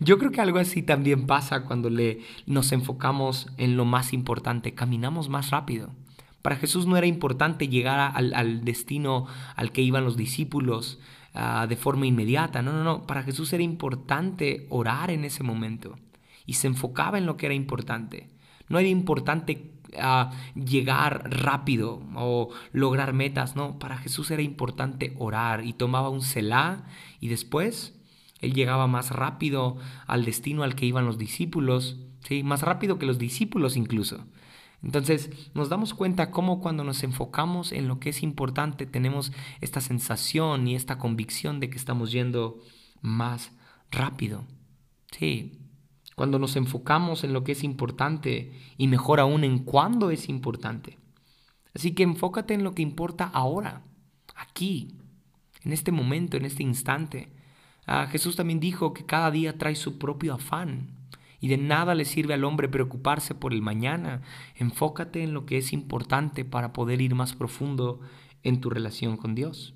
Yo 0.00 0.18
creo 0.18 0.30
que 0.30 0.40
algo 0.40 0.58
así 0.58 0.82
también 0.82 1.26
pasa 1.26 1.64
cuando 1.64 1.90
le, 1.90 2.20
nos 2.46 2.72
enfocamos 2.72 3.48
en 3.58 3.76
lo 3.76 3.84
más 3.84 4.12
importante, 4.12 4.74
caminamos 4.74 5.28
más 5.28 5.50
rápido. 5.50 5.90
Para 6.44 6.56
Jesús 6.56 6.86
no 6.86 6.98
era 6.98 7.06
importante 7.06 7.68
llegar 7.68 8.12
al, 8.14 8.66
destino 8.66 9.26
al 9.56 9.72
que 9.72 9.80
iban 9.80 10.04
los 10.04 10.18
discípulos 10.18 11.00
ah, 11.32 11.64
de 11.66 11.74
forma 11.74 12.04
inmediata. 12.04 12.60
No, 12.60 12.70
no, 12.70 12.84
no. 12.84 13.06
Para 13.06 13.22
Jesús 13.22 13.50
era 13.54 13.62
importante 13.62 14.66
orar 14.68 15.10
en 15.10 15.24
ese 15.24 15.42
momento. 15.42 15.96
Y 16.44 16.52
se 16.52 16.66
enfocaba 16.66 17.16
en 17.16 17.24
lo 17.24 17.38
que 17.38 17.46
era 17.46 17.54
importante. 17.54 18.28
No 18.68 18.78
era 18.78 18.90
importante 18.90 19.72
ah, 19.98 20.32
llegar 20.54 21.30
rápido 21.30 22.02
o 22.14 22.50
lograr 22.72 23.14
metas. 23.14 23.56
No, 23.56 23.78
para 23.78 23.96
Jesús 23.96 24.30
era 24.30 24.42
importante 24.42 25.14
orar 25.18 25.64
y 25.64 25.72
tomaba 25.72 26.10
un 26.10 26.20
celá 26.20 26.84
y 27.20 27.28
después 27.28 27.98
él 28.42 28.52
llegaba 28.52 28.86
más 28.86 29.12
rápido 29.12 29.78
al 30.06 30.26
destino 30.26 30.62
al 30.62 30.74
que 30.74 30.84
iban 30.84 31.06
los 31.06 31.16
discípulos, 31.16 31.96
¿sí? 32.20 32.42
más 32.42 32.60
rápido 32.60 32.98
que 32.98 33.06
los 33.06 33.16
discípulos 33.16 33.78
incluso. 33.78 34.26
Entonces 34.84 35.30
nos 35.54 35.70
damos 35.70 35.94
cuenta 35.94 36.30
cómo 36.30 36.60
cuando 36.60 36.84
nos 36.84 37.02
enfocamos 37.02 37.72
en 37.72 37.88
lo 37.88 37.98
que 37.98 38.10
es 38.10 38.22
importante 38.22 38.84
tenemos 38.86 39.32
esta 39.60 39.80
sensación 39.80 40.68
y 40.68 40.74
esta 40.76 40.98
convicción 40.98 41.58
de 41.58 41.70
que 41.70 41.78
estamos 41.78 42.12
yendo 42.12 42.60
más 43.00 43.52
rápido. 43.90 44.44
Sí, 45.10 45.58
cuando 46.14 46.38
nos 46.38 46.56
enfocamos 46.56 47.24
en 47.24 47.32
lo 47.32 47.44
que 47.44 47.52
es 47.52 47.64
importante 47.64 48.52
y 48.76 48.86
mejor 48.88 49.20
aún 49.20 49.42
en 49.42 49.60
cuándo 49.60 50.10
es 50.10 50.28
importante. 50.28 50.98
Así 51.74 51.94
que 51.94 52.02
enfócate 52.02 52.54
en 52.54 52.62
lo 52.62 52.74
que 52.74 52.82
importa 52.82 53.24
ahora, 53.24 53.82
aquí, 54.36 54.98
en 55.62 55.72
este 55.72 55.92
momento, 55.92 56.36
en 56.36 56.44
este 56.44 56.62
instante. 56.62 57.32
Ah, 57.86 58.06
Jesús 58.06 58.36
también 58.36 58.60
dijo 58.60 58.92
que 58.92 59.06
cada 59.06 59.30
día 59.30 59.58
trae 59.58 59.74
su 59.74 59.98
propio 59.98 60.34
afán. 60.34 60.93
Y 61.44 61.48
de 61.48 61.58
nada 61.58 61.94
le 61.94 62.06
sirve 62.06 62.32
al 62.32 62.42
hombre 62.42 62.70
preocuparse 62.70 63.34
por 63.34 63.52
el 63.52 63.60
mañana. 63.60 64.22
Enfócate 64.54 65.22
en 65.22 65.34
lo 65.34 65.44
que 65.44 65.58
es 65.58 65.74
importante 65.74 66.42
para 66.42 66.72
poder 66.72 67.02
ir 67.02 67.14
más 67.14 67.34
profundo 67.34 68.00
en 68.42 68.62
tu 68.62 68.70
relación 68.70 69.18
con 69.18 69.34
Dios. 69.34 69.74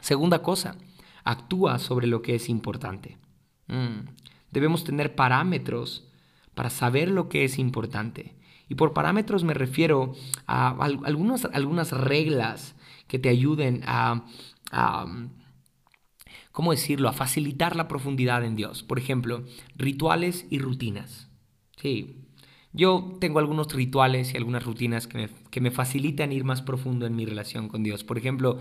Segunda 0.00 0.42
cosa, 0.42 0.76
actúa 1.22 1.78
sobre 1.78 2.08
lo 2.08 2.20
que 2.20 2.34
es 2.34 2.48
importante. 2.48 3.16
Mm, 3.68 4.08
debemos 4.50 4.82
tener 4.82 5.14
parámetros 5.14 6.10
para 6.52 6.68
saber 6.68 7.12
lo 7.12 7.28
que 7.28 7.44
es 7.44 7.60
importante. 7.60 8.34
Y 8.68 8.74
por 8.74 8.92
parámetros 8.92 9.44
me 9.44 9.54
refiero 9.54 10.14
a 10.48 10.70
algunas 10.82 11.92
reglas 11.92 12.74
que 13.06 13.20
te 13.20 13.28
ayuden 13.28 13.82
a 13.86 14.24
¿cómo 16.52 16.70
decirlo?, 16.70 17.08
a 17.08 17.12
facilitar 17.12 17.76
la 17.76 17.88
profundidad 17.88 18.44
en 18.44 18.56
Dios. 18.56 18.82
Por 18.82 18.98
ejemplo, 18.98 19.44
rituales 19.76 20.46
y 20.50 20.58
rutinas. 20.58 21.28
Sí, 21.76 22.22
yo 22.74 23.18
tengo 23.20 23.38
algunos 23.38 23.70
rituales 23.74 24.32
y 24.32 24.38
algunas 24.38 24.64
rutinas 24.64 25.06
que 25.06 25.18
me, 25.18 25.28
que 25.50 25.60
me, 25.60 25.70
facilitan 25.70 26.32
ir 26.32 26.44
más 26.44 26.62
profundo 26.62 27.04
en 27.04 27.14
mi 27.14 27.26
relación 27.26 27.68
con 27.68 27.82
Dios. 27.82 28.02
Por 28.02 28.16
ejemplo, 28.16 28.58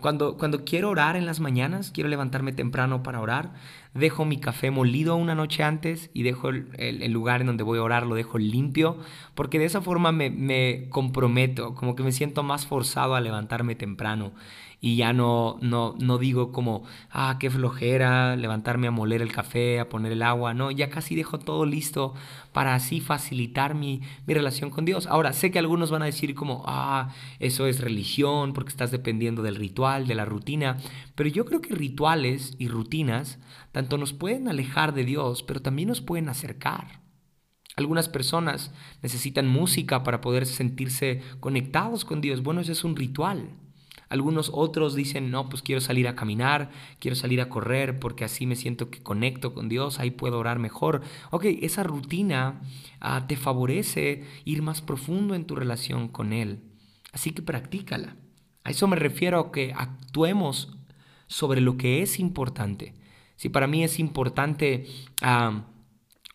cuando, 0.00 0.38
cuando 0.38 0.64
quiero 0.64 0.90
orar 0.90 1.16
en 1.16 1.26
las 1.26 1.40
mañanas, 1.40 1.90
quiero 1.90 2.08
levantarme 2.08 2.52
temprano 2.52 3.02
para 3.02 3.20
orar, 3.20 3.54
dejo 3.92 4.24
mi 4.24 4.38
café 4.38 4.70
molido 4.70 5.16
una 5.16 5.34
noche 5.34 5.64
antes 5.64 6.10
y 6.14 6.22
dejo 6.22 6.50
el, 6.50 6.68
el, 6.78 7.10
lugar 7.10 7.40
en 7.40 7.48
donde 7.48 7.64
voy 7.64 7.80
a 7.80 7.82
orar, 7.82 8.06
lo 8.06 8.14
dejo 8.14 8.38
limpio, 8.38 8.98
porque 9.34 9.58
de 9.58 9.64
esa 9.64 9.80
forma 9.80 10.12
me, 10.12 10.30
me 10.30 10.86
comprometo, 10.88 11.74
como 11.74 11.96
que 11.96 12.04
me 12.04 12.12
siento 12.12 12.44
más 12.44 12.66
forzado 12.66 13.16
a 13.16 13.20
levantarme 13.20 13.74
temprano 13.74 14.32
y 14.84 14.96
ya 14.96 15.12
no, 15.12 15.58
no, 15.60 15.94
no 16.00 16.18
digo 16.18 16.50
como, 16.50 16.82
ah, 17.08 17.36
qué 17.38 17.48
flojera, 17.50 18.34
levantarme 18.34 18.88
a 18.88 18.90
moler 18.90 19.22
el 19.22 19.30
café, 19.30 19.78
a 19.78 19.88
poner 19.88 20.10
el 20.10 20.22
agua, 20.22 20.54
no, 20.54 20.72
ya 20.72 20.90
casi 20.90 21.14
dejo 21.14 21.38
todo 21.38 21.64
listo 21.64 22.14
para 22.52 22.74
así 22.74 23.00
facilitar 23.00 23.76
mi, 23.76 24.02
mi 24.26 24.34
relación 24.34 24.70
con 24.70 24.84
Dios. 24.84 25.06
Ahora, 25.06 25.34
sé 25.34 25.52
que 25.52 25.60
algunos 25.60 25.92
van 25.92 26.02
a 26.02 26.06
decir 26.06 26.34
como, 26.34 26.64
ah, 26.66 27.14
eso 27.38 27.68
es 27.68 27.80
religión 27.80 28.54
porque 28.54 28.70
estás 28.70 28.90
dependiendo 28.90 29.42
del 29.42 29.54
ritual, 29.54 30.08
de 30.08 30.16
la 30.16 30.24
rutina, 30.24 30.78
pero 31.14 31.28
yo 31.28 31.44
creo 31.44 31.60
que 31.60 31.76
rituales 31.76 32.56
y 32.58 32.66
rutinas 32.66 33.38
tanto 33.70 33.98
nos 33.98 34.12
pueden 34.12 34.48
alejar 34.48 34.94
de 34.94 35.04
Dios, 35.04 35.44
pero 35.44 35.62
también 35.62 35.90
nos 35.90 36.00
pueden 36.00 36.28
acercar. 36.28 37.02
Algunas 37.76 38.08
personas 38.08 38.72
necesitan 39.00 39.46
música 39.46 40.02
para 40.02 40.20
poder 40.20 40.44
sentirse 40.44 41.22
conectados 41.38 42.04
con 42.04 42.20
Dios. 42.20 42.42
Bueno, 42.42 42.60
ese 42.60 42.72
es 42.72 42.82
un 42.82 42.96
ritual. 42.96 43.61
Algunos 44.12 44.50
otros 44.52 44.94
dicen, 44.94 45.30
no, 45.30 45.48
pues 45.48 45.62
quiero 45.62 45.80
salir 45.80 46.06
a 46.06 46.14
caminar, 46.14 46.70
quiero 46.98 47.14
salir 47.14 47.40
a 47.40 47.48
correr 47.48 47.98
porque 47.98 48.26
así 48.26 48.44
me 48.44 48.56
siento 48.56 48.90
que 48.90 49.02
conecto 49.02 49.54
con 49.54 49.70
Dios, 49.70 49.98
ahí 49.98 50.10
puedo 50.10 50.38
orar 50.38 50.58
mejor. 50.58 51.00
Ok, 51.30 51.46
esa 51.62 51.82
rutina 51.82 52.60
ah, 53.00 53.26
te 53.26 53.36
favorece 53.36 54.24
ir 54.44 54.60
más 54.60 54.82
profundo 54.82 55.34
en 55.34 55.46
tu 55.46 55.56
relación 55.56 56.08
con 56.08 56.34
Él. 56.34 56.60
Así 57.14 57.30
que 57.30 57.40
practícala. 57.40 58.16
A 58.64 58.70
eso 58.70 58.86
me 58.86 58.96
refiero 58.96 59.40
a 59.40 59.50
que 59.50 59.72
actuemos 59.74 60.76
sobre 61.26 61.62
lo 61.62 61.78
que 61.78 62.02
es 62.02 62.18
importante. 62.18 62.92
Si 63.36 63.48
para 63.48 63.66
mí 63.66 63.82
es 63.82 63.98
importante... 63.98 64.88
Ah, 65.22 65.64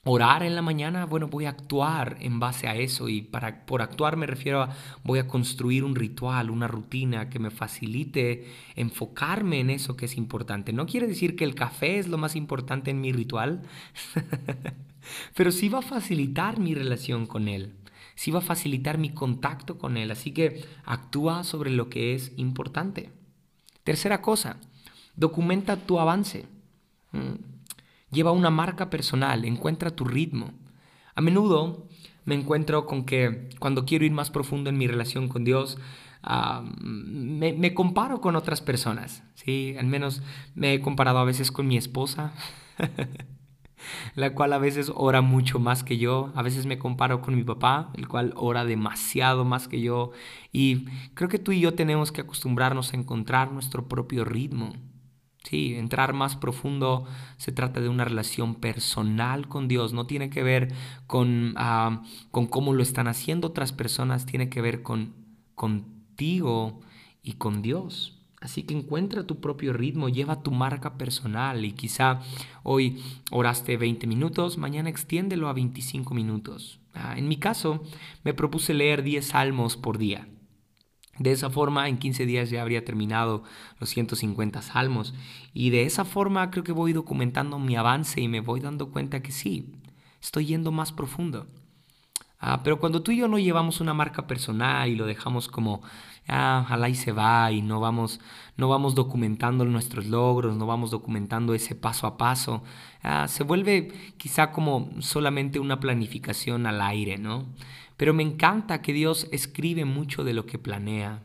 orar 0.07 0.43
en 0.43 0.55
la 0.55 0.61
mañana, 0.61 1.05
bueno, 1.05 1.27
voy 1.27 1.45
a 1.45 1.49
actuar 1.49 2.17
en 2.21 2.39
base 2.39 2.67
a 2.67 2.75
eso 2.75 3.09
y 3.09 3.21
para, 3.21 3.65
por 3.65 3.81
actuar 3.81 4.15
me 4.15 4.25
refiero 4.25 4.61
a 4.61 4.69
voy 5.03 5.19
a 5.19 5.27
construir 5.27 5.83
un 5.83 5.95
ritual, 5.95 6.49
una 6.49 6.67
rutina 6.67 7.29
que 7.29 7.39
me 7.39 7.51
facilite 7.51 8.47
enfocarme 8.75 9.59
en 9.59 9.69
eso 9.69 9.97
que 9.97 10.05
es 10.05 10.15
importante. 10.15 10.71
No 10.73 10.85
quiere 10.85 11.07
decir 11.07 11.35
que 11.35 11.43
el 11.43 11.55
café 11.55 11.99
es 11.99 12.07
lo 12.07 12.17
más 12.17 12.35
importante 12.35 12.89
en 12.91 13.01
mi 13.01 13.11
ritual, 13.11 13.63
pero 15.35 15.51
sí 15.51 15.69
va 15.69 15.79
a 15.79 15.83
facilitar 15.83 16.59
mi 16.59 16.73
relación 16.73 17.25
con 17.25 17.47
él, 17.47 17.73
sí 18.15 18.31
va 18.31 18.39
a 18.39 18.43
facilitar 18.43 18.97
mi 18.97 19.09
contacto 19.09 19.77
con 19.77 19.97
él, 19.97 20.11
así 20.11 20.31
que 20.31 20.63
actúa 20.85 21.43
sobre 21.43 21.71
lo 21.71 21.89
que 21.89 22.15
es 22.15 22.31
importante. 22.37 23.09
Tercera 23.83 24.21
cosa, 24.21 24.57
documenta 25.15 25.75
tu 25.75 25.99
avance. 25.99 26.45
Mm. 27.11 27.56
Lleva 28.11 28.31
una 28.31 28.49
marca 28.49 28.89
personal, 28.89 29.43
encuentra 29.45 29.95
tu 29.95 30.05
ritmo. 30.05 30.53
A 31.15 31.21
menudo 31.21 31.87
me 32.27 32.35
encuentro 32.35 32.85
con 32.85 33.05
que 33.05 33.49
cuando 33.59 33.85
quiero 33.85 34.05
ir 34.05 34.11
más 34.11 34.29
profundo 34.29 34.69
en 34.69 34.77
mi 34.77 34.85
relación 34.85 35.29
con 35.29 35.43
Dios, 35.43 35.77
ah, 36.21 36.63
me, 36.81 37.73
comparo 37.73 38.21
con 38.21 38.35
otras 38.35 38.61
personas. 38.61 39.23
¿sí? 39.33 39.75
Al 39.79 39.87
menos 39.87 40.21
me 40.55 40.73
he 40.73 40.81
comparado 40.81 41.19
a 41.19 41.23
veces 41.25 41.51
con 41.51 41.67
mi 41.67 41.77
esposa, 41.77 42.33
la 44.15 44.33
cual 44.33 44.53
a 44.53 44.57
veces 44.57 44.91
ora 44.93 45.21
mucho 45.21 45.59
más 45.59 45.83
que 45.83 45.97
yo. 45.97 46.31
A 46.35 46.41
veces 46.43 46.65
me 46.65 46.77
comparo 46.77 47.21
con 47.21 47.35
mi 47.35 47.43
papá, 47.43 47.91
el 47.95 48.07
cual 48.07 48.33
ora 48.35 48.63
demasiado 48.63 49.43
más 49.43 49.67
que 49.67 49.81
yo. 49.81 50.11
Y 50.51 50.85
creo 51.13 51.29
que 51.29 51.39
tú 51.39 51.51
y 51.51 51.59
yo 51.59 51.75
tenemos 51.75 52.11
que 52.11 52.21
acostumbrarnos 52.21 52.93
a 52.93 52.97
encontrar 52.97 53.51
nuestro 53.51 53.87
propio 53.87 54.23
ritmo. 54.23 54.73
Sí, 55.49 55.75
entrar 55.75 56.11
más 56.11 56.35
profundo 56.35 57.05
se 57.37 57.53
trata 57.53 57.79
de 57.79 57.87
una 57.87 58.03
relación 58.03 58.55
personal 58.55 59.47
con 59.47 59.69
Dios, 59.69 59.93
no 59.93 60.05
tiene 60.05 60.29
que 60.29 60.43
ver 60.43 60.73
con, 61.07 61.53
ah, 61.55 62.03
con 62.31 62.47
cómo 62.47 62.73
lo 62.73 62.83
están 62.83 63.07
haciendo 63.07 63.47
otras 63.47 63.71
personas, 63.71 64.25
tiene 64.25 64.49
que 64.49 64.59
ver 64.61 64.83
con 64.83 65.13
contigo 65.55 66.81
y 67.23 67.33
con 67.33 67.61
Dios. 67.61 68.19
Así 68.41 68.63
que 68.63 68.73
encuentra 68.73 69.25
tu 69.25 69.39
propio 69.39 69.71
ritmo, 69.71 70.09
lleva 70.09 70.43
tu 70.43 70.51
marca 70.51 70.97
personal 70.97 71.63
y 71.63 71.71
quizá 71.71 72.19
hoy 72.63 73.01
oraste 73.31 73.77
20 73.77 74.05
minutos, 74.05 74.57
mañana 74.57 74.89
extiéndelo 74.89 75.47
a 75.47 75.53
25 75.53 76.13
minutos. 76.13 76.81
Ah, 76.93 77.17
en 77.17 77.29
mi 77.29 77.37
caso, 77.37 77.83
me 78.25 78.33
propuse 78.33 78.73
leer 78.73 79.01
10 79.01 79.25
salmos 79.25 79.77
por 79.77 79.97
día. 79.97 80.27
De 81.19 81.31
esa 81.31 81.49
forma, 81.49 81.89
en 81.89 81.97
15 81.97 82.25
días 82.25 82.49
ya 82.49 82.61
habría 82.61 82.85
terminado 82.85 83.43
los 83.79 83.89
150 83.89 84.61
salmos. 84.61 85.13
Y 85.53 85.69
de 85.71 85.83
esa 85.83 86.05
forma 86.05 86.51
creo 86.51 86.63
que 86.63 86.71
voy 86.71 86.93
documentando 86.93 87.59
mi 87.59 87.75
avance 87.75 88.21
y 88.21 88.27
me 88.27 88.41
voy 88.41 88.59
dando 88.59 88.91
cuenta 88.91 89.21
que 89.21 89.31
sí, 89.31 89.73
estoy 90.21 90.45
yendo 90.45 90.71
más 90.71 90.91
profundo. 90.91 91.47
Ah, 92.39 92.61
pero 92.63 92.79
cuando 92.79 93.01
tú 93.01 93.11
y 93.11 93.17
yo 93.17 93.27
no 93.27 93.39
llevamos 93.39 93.81
una 93.81 93.95
marca 93.95 94.27
personal 94.27 94.87
y 94.89 94.95
lo 94.95 95.07
dejamos 95.07 95.47
como, 95.47 95.81
ah, 96.27 96.61
ojalá 96.65 96.87
y 96.87 96.93
se 96.95 97.11
va 97.11 97.51
y 97.51 97.63
no 97.63 97.79
vamos, 97.79 98.19
no 98.57 98.69
vamos 98.69 98.93
documentando 98.93 99.65
nuestros 99.65 100.05
logros, 100.05 100.55
no 100.55 100.67
vamos 100.67 100.91
documentando 100.91 101.55
ese 101.55 101.73
paso 101.73 102.05
a 102.05 102.17
paso, 102.17 102.63
ah, 103.01 103.27
se 103.27 103.43
vuelve 103.43 103.91
quizá 104.17 104.51
como 104.51 104.91
solamente 104.99 105.59
una 105.59 105.79
planificación 105.79 106.67
al 106.67 106.81
aire, 106.81 107.17
¿no? 107.17 107.47
Pero 107.97 108.13
me 108.13 108.23
encanta 108.23 108.81
que 108.81 108.93
Dios 108.93 109.27
escribe 109.31 109.83
mucho 109.83 110.23
de 110.23 110.33
lo 110.33 110.45
que 110.45 110.59
planea. 110.59 111.23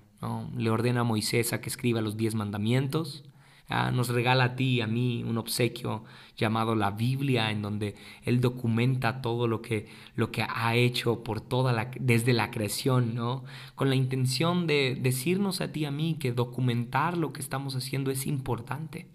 Le 0.56 0.70
ordena 0.70 1.00
a 1.00 1.04
Moisés 1.04 1.52
a 1.52 1.60
que 1.60 1.68
escriba 1.68 2.00
los 2.00 2.16
diez 2.16 2.34
mandamientos. 2.34 3.24
Ah, 3.68 3.90
nos 3.90 4.08
regala 4.08 4.44
a 4.44 4.56
ti 4.56 4.64
y 4.64 4.80
a 4.80 4.86
mí 4.86 5.24
un 5.26 5.38
obsequio 5.38 6.04
llamado 6.36 6.74
la 6.74 6.90
Biblia, 6.90 7.50
en 7.50 7.62
donde 7.62 7.94
Él 8.22 8.40
documenta 8.40 9.22
todo 9.22 9.46
lo 9.46 9.62
que, 9.62 9.88
lo 10.14 10.30
que 10.30 10.44
ha 10.46 10.74
hecho 10.74 11.22
por 11.22 11.40
toda 11.40 11.72
la, 11.72 11.90
desde 11.98 12.34
la 12.34 12.50
creación, 12.50 13.14
¿no? 13.14 13.44
con 13.74 13.88
la 13.88 13.94
intención 13.94 14.66
de 14.66 14.98
decirnos 15.00 15.60
a 15.60 15.72
ti 15.72 15.80
y 15.80 15.84
a 15.86 15.90
mí 15.90 16.16
que 16.20 16.32
documentar 16.32 17.16
lo 17.16 17.32
que 17.32 17.40
estamos 17.40 17.74
haciendo 17.74 18.10
es 18.10 18.26
importante. 18.26 19.08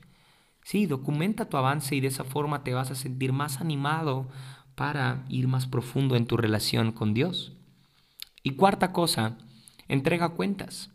Sí, 0.63 0.85
documenta 0.85 1.49
tu 1.49 1.57
avance 1.57 1.95
y 1.95 2.01
de 2.01 2.07
esa 2.07 2.23
forma 2.23 2.63
te 2.63 2.73
vas 2.73 2.89
a 2.89 2.95
sentir 2.95 3.33
más 3.33 3.61
animado 3.61 4.27
para 4.77 5.25
ir 5.27 5.47
más 5.47 5.65
profundo 5.65 6.15
en 6.15 6.27
tu 6.27 6.37
relación 6.37 6.91
con 6.91 7.15
Dios. 7.15 7.51
Y 8.43 8.51
cuarta 8.51 8.93
cosa, 8.93 9.35
entrega 9.87 10.29
cuentas. 10.29 10.91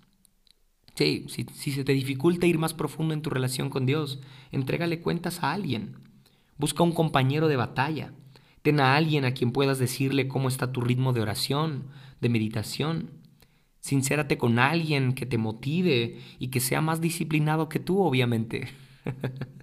Sí, 0.95 1.27
si, 1.29 1.73
se 1.73 1.83
te 1.83 1.93
dificulta 1.93 2.47
ir 2.47 2.59
más 2.59 2.75
profundo 2.75 3.13
en 3.13 3.23
tu 3.23 3.31
relación 3.31 3.71
con 3.71 3.85
Dios, 3.85 4.21
entrégale 4.53 5.01
cuentas 5.01 5.43
a 5.43 5.51
alguien. 5.51 5.97
Busca 6.59 6.85
un 6.85 6.93
compañero 6.93 7.49
de 7.49 7.57
batalla. 7.57 8.13
Ten 8.63 8.79
a 8.79 8.95
alguien 8.95 9.25
a 9.25 9.35
quien 9.35 9.51
puedas 9.51 9.81
decirle 9.81 10.29
cómo 10.29 10.47
está 10.47 10.71
tu 10.71 10.81
ritmo 10.81 11.13
de 11.13 11.23
oración, 11.23 11.89
de 12.21 12.29
meditación. 12.29 13.11
Sincérate 13.81 14.39
con 14.39 14.61
alguien 14.61 15.15
que 15.15 15.27
te 15.27 15.39
motive 15.39 16.21
y 16.39 16.49
que 16.49 16.61
sea 16.61 16.83
más 16.83 17.01
disciplinado 17.01 17.69
que 17.69 17.81
tú, 17.81 18.01
obviamente. 18.01 18.69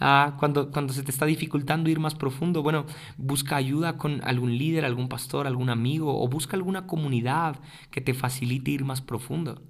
Ah, 0.00 0.36
cuando, 0.38 0.70
cuando 0.70 0.92
se 0.92 1.02
te 1.02 1.10
está 1.10 1.26
dificultando 1.26 1.90
ir 1.90 2.00
más 2.00 2.14
profundo, 2.14 2.62
bueno, 2.62 2.86
busca 3.16 3.56
ayuda 3.56 3.96
con 3.96 4.20
algún 4.24 4.56
líder, 4.56 4.84
algún 4.84 5.08
pastor, 5.08 5.46
algún 5.46 5.70
amigo 5.70 6.22
o 6.22 6.28
busca 6.28 6.56
alguna 6.56 6.86
comunidad 6.86 7.60
que 7.90 8.00
te 8.00 8.14
facilite 8.14 8.70
ir 8.70 8.84
más 8.84 9.00
profundo. 9.00 9.62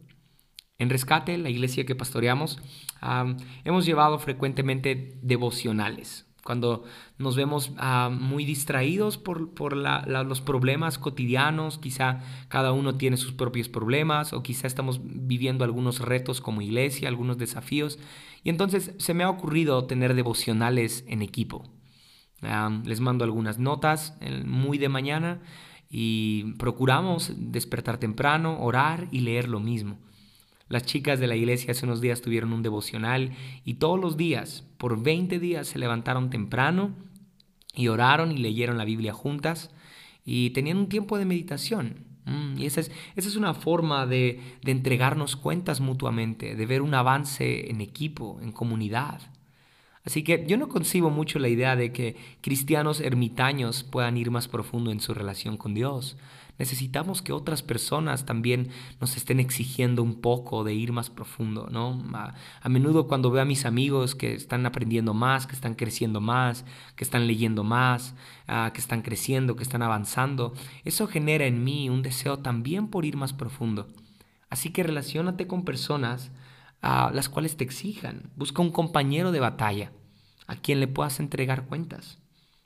En 0.79 0.91
Rescate, 0.91 1.39
la 1.39 1.51
iglesia 1.51 1.87
que 1.87 1.95
pastoreamos, 1.95 2.61
hemos 3.65 3.87
llevado 3.87 4.19
frecuentemente 4.19 5.19
devocionales 5.23 6.32
cuando 6.45 6.85
nos 7.19 7.37
vemos 7.37 7.73
ah, 7.79 8.11
muy 8.13 8.45
distraídos 8.45 9.17
por, 9.17 9.77
los 9.77 10.41
problemas 10.41 10.99
cotidianos, 10.99 11.79
quizá 11.79 12.21
cada 12.49 12.73
uno 12.73 12.97
tiene 12.97 13.17
sus 13.17 13.33
propios 13.33 13.69
problemas 13.69 14.33
o 14.33 14.43
quizá 14.43 14.67
estamos 14.67 15.01
viviendo 15.03 15.65
algunos 15.65 16.01
retos 16.01 16.41
como 16.41 16.63
iglesia, 16.63 17.09
algunos 17.09 17.39
desafíos. 17.39 17.99
Y 18.43 18.51
entonces 18.51 18.93
se 18.99 19.15
me 19.15 19.25
ha 19.25 19.31
ocurrido 19.31 19.85
tener 19.87 20.15
devocionales 20.15 21.05
en 21.07 21.23
equipo. 21.23 21.65
Ah, 22.43 22.81
les 22.85 23.01
mando 23.01 23.25
algunas 23.25 23.59
notas 23.59 24.19
muy 24.45 24.79
de 24.79 24.89
mañana 24.89 25.41
y 25.89 26.55
procuramos 26.55 27.33
despertar 27.37 27.99
temprano, 27.99 28.59
orar 28.61 29.07
y 29.13 29.21
leer 29.21 29.49
lo 29.49 29.61
mismo. 29.61 29.99
Las 30.73 30.87
chicas 30.87 31.21
de 31.21 31.27
la 31.27 31.37
iglesia 31.37 31.73
hace 31.73 31.85
unos 31.85 32.01
días 32.01 32.23
tuvieron 32.23 32.55
un 32.55 32.63
devocional 32.63 33.33
y 33.63 33.75
todos 33.75 34.01
los 34.01 34.17
días, 34.17 34.65
por 34.79 35.03
20 35.03 35.39
días, 35.39 35.69
se 35.69 35.79
levantaron 35.79 36.31
temprano 36.31 36.95
y 37.75 37.89
oraron 37.89 38.33
y 38.33 38.39
leyeron 38.39 38.79
la 38.79 38.87
Biblia 38.87 39.13
juntas 39.13 39.71
y 40.25 40.49
tenían 40.51 40.79
un 40.79 40.89
tiempo 40.89 41.19
de 41.19 41.27
meditación. 41.27 42.07
Mm, 42.25 42.57
y 42.57 42.65
esa 42.65 42.81
es, 42.81 42.91
esa 43.17 43.29
es 43.29 43.37
una 43.37 43.53
forma 43.53 44.07
de, 44.07 44.41
de 44.63 44.73
entregarnos 44.73 45.37
cuentas 45.37 45.83
mutuamente, 45.83 46.57
de 46.57 46.65
ver 46.65 46.81
un 46.81 46.95
avance 46.95 47.69
en 47.71 47.83
equipo, 47.83 48.39
en 48.41 48.51
comunidad. 48.51 49.21
Así 50.05 50.25
que 50.25 50.47
yo 50.49 50.57
no 50.57 50.71
concibo 50.71 51.11
mucho 51.11 51.39
la 51.39 51.49
idea 51.49 51.77
de 51.77 51.93
que 51.93 52.17
cristianos 52.41 53.01
ermitaños 53.01 53.85
puedan 53.85 54.17
ir 54.17 54.31
más 54.31 54.49
profundo 54.49 54.91
en 54.91 55.01
su 55.01 55.13
relación 55.13 55.59
con 55.59 55.75
Dios. 55.75 56.17
Necesitamos 56.59 57.23
que 57.23 57.33
otras 57.33 57.63
personas 57.63 58.27
también 58.27 58.69
nos 59.01 59.17
estén 59.17 59.41
exigiendo 59.41 60.03
un 60.03 60.21
poco 60.21 60.65
de 60.65 60.75
ir 60.75 60.93
más 60.93 61.11
profundo, 61.11 61.69
¿no? 61.71 62.03
A, 62.15 62.69
menudo 62.69 63.09
cuando 63.09 63.31
veo 63.31 63.43
a 63.43 63.47
mis 63.47 63.65
amigos 63.65 64.15
que 64.15 64.35
están 64.35 64.65
aprendiendo 64.67 65.15
más, 65.15 65.47
que 65.47 65.55
están 65.55 65.75
creciendo 65.75 66.21
más, 66.21 66.65
que 66.95 67.05
están 67.05 67.27
leyendo 67.27 67.65
más, 67.65 68.15
ah, 68.47 68.71
que 68.75 68.81
están 68.81 69.03
creciendo, 69.03 69.57
que 69.57 69.63
están 69.63 69.83
avanzando, 69.83 70.53
eso 70.85 71.07
genera 71.07 71.47
en 71.47 71.65
mí 71.65 71.89
un 71.89 72.03
deseo 72.03 72.39
también 72.39 72.89
por 72.89 73.05
ir 73.05 73.17
más 73.17 73.33
profundo. 73.33 73.89
Así 74.51 74.71
que 74.71 74.83
relacionate 74.83 75.47
con 75.47 75.65
personas 75.65 76.31
a 76.83 77.11
las 77.13 77.29
cuales 77.29 77.57
te 77.57 77.65
exijan. 77.65 78.31
Busca 78.37 78.61
un 78.61 78.71
compañero 78.71 79.33
de 79.33 79.41
batalla 79.41 79.93
a 80.47 80.57
quien 80.57 80.81
le 80.81 80.89
puedas 80.89 81.21
entregar 81.21 81.67
cuentas 81.67 82.19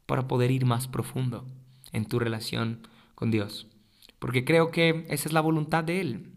para 0.06 0.26
poder 0.26 0.50
ir 0.50 0.64
más 0.64 0.88
profundo 0.88 1.46
en 1.92 2.06
tu 2.06 2.18
relación 2.18 2.88
con 3.14 3.30
Dios. 3.30 3.68
Porque 4.18 4.44
creo 4.44 4.70
que 4.70 5.06
esa 5.08 5.28
es 5.28 5.32
la 5.32 5.40
voluntad 5.40 5.84
de 5.84 6.00
Él. 6.00 6.32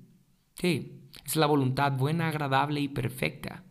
Sí, 0.56 1.02
es 1.26 1.36
la 1.36 1.46
voluntad 1.46 1.94
buena, 1.94 2.28
agradable 2.28 2.82
y 2.82 2.88
perfecta 2.88 3.64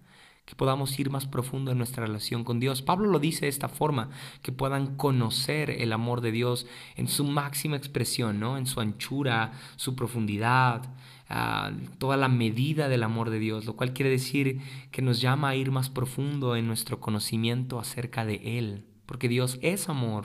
que 0.48 0.54
podamos 0.54 0.98
ir 0.98 1.10
más 1.10 1.26
profundo 1.26 1.70
en 1.70 1.78
nuestra 1.78 2.06
relación 2.06 2.42
con 2.42 2.58
Dios. 2.58 2.80
Pablo 2.80 3.10
lo 3.10 3.18
dice 3.18 3.44
de 3.44 3.50
esta 3.50 3.68
forma, 3.68 4.08
que 4.40 4.50
puedan 4.50 4.96
conocer 4.96 5.68
el 5.68 5.92
amor 5.92 6.22
de 6.22 6.32
Dios 6.32 6.66
en 6.96 7.06
su 7.06 7.24
máxima 7.24 7.76
expresión, 7.76 8.40
¿no? 8.40 8.56
en 8.56 8.64
su 8.64 8.80
anchura, 8.80 9.52
su 9.76 9.94
profundidad, 9.94 10.88
ah, 11.28 11.70
toda 11.98 12.16
la 12.16 12.28
medida 12.28 12.88
del 12.88 13.02
amor 13.02 13.28
de 13.28 13.38
Dios, 13.38 13.66
lo 13.66 13.76
cual 13.76 13.92
quiere 13.92 14.10
decir 14.10 14.62
que 14.90 15.02
nos 15.02 15.20
llama 15.20 15.50
a 15.50 15.54
ir 15.54 15.70
más 15.70 15.90
profundo 15.90 16.56
en 16.56 16.66
nuestro 16.66 16.98
conocimiento 16.98 17.78
acerca 17.78 18.24
de 18.24 18.58
Él, 18.58 18.86
porque 19.04 19.28
Dios 19.28 19.58
es 19.60 19.90
amor. 19.90 20.24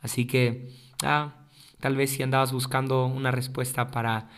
Así 0.00 0.26
que, 0.26 0.72
ah, 1.04 1.44
tal 1.80 1.96
vez 1.96 2.10
si 2.10 2.22
andabas 2.22 2.52
buscando 2.52 3.06
una 3.06 3.30
respuesta 3.30 3.88
para 3.88 4.28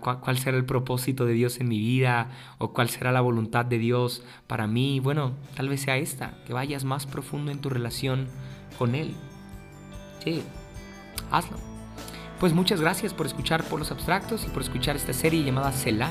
cuál 0.00 0.38
será 0.38 0.56
el 0.56 0.64
propósito 0.64 1.26
de 1.26 1.34
Dios 1.34 1.60
en 1.60 1.68
mi 1.68 1.78
vida 1.78 2.30
o 2.58 2.72
cuál 2.72 2.88
será 2.88 3.12
la 3.12 3.20
voluntad 3.20 3.64
de 3.66 3.78
Dios 3.78 4.24
para 4.46 4.66
mí. 4.66 5.00
Bueno, 5.00 5.32
tal 5.56 5.68
vez 5.68 5.82
sea 5.82 5.96
esta, 5.96 6.34
que 6.46 6.52
vayas 6.52 6.84
más 6.84 7.06
profundo 7.06 7.50
en 7.50 7.60
tu 7.60 7.68
relación 7.68 8.28
con 8.78 8.94
Él. 8.94 9.14
Sí, 10.24 10.42
hazlo. 11.30 11.58
Pues 12.40 12.54
muchas 12.54 12.80
gracias 12.80 13.14
por 13.14 13.26
escuchar 13.26 13.62
por 13.64 13.78
los 13.78 13.90
abstractos 13.90 14.46
y 14.46 14.48
por 14.48 14.62
escuchar 14.62 14.96
esta 14.96 15.12
serie 15.12 15.44
llamada 15.44 15.70
Selah. 15.70 16.10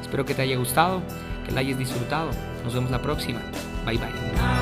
Espero 0.00 0.24
que 0.24 0.34
te 0.34 0.42
haya 0.42 0.56
gustado, 0.56 1.02
que 1.46 1.52
la 1.52 1.60
hayas 1.60 1.78
disfrutado. 1.78 2.30
Nos 2.62 2.74
vemos 2.74 2.90
la 2.90 3.02
próxima. 3.02 3.40
Bye 3.84 3.98
bye. 3.98 4.61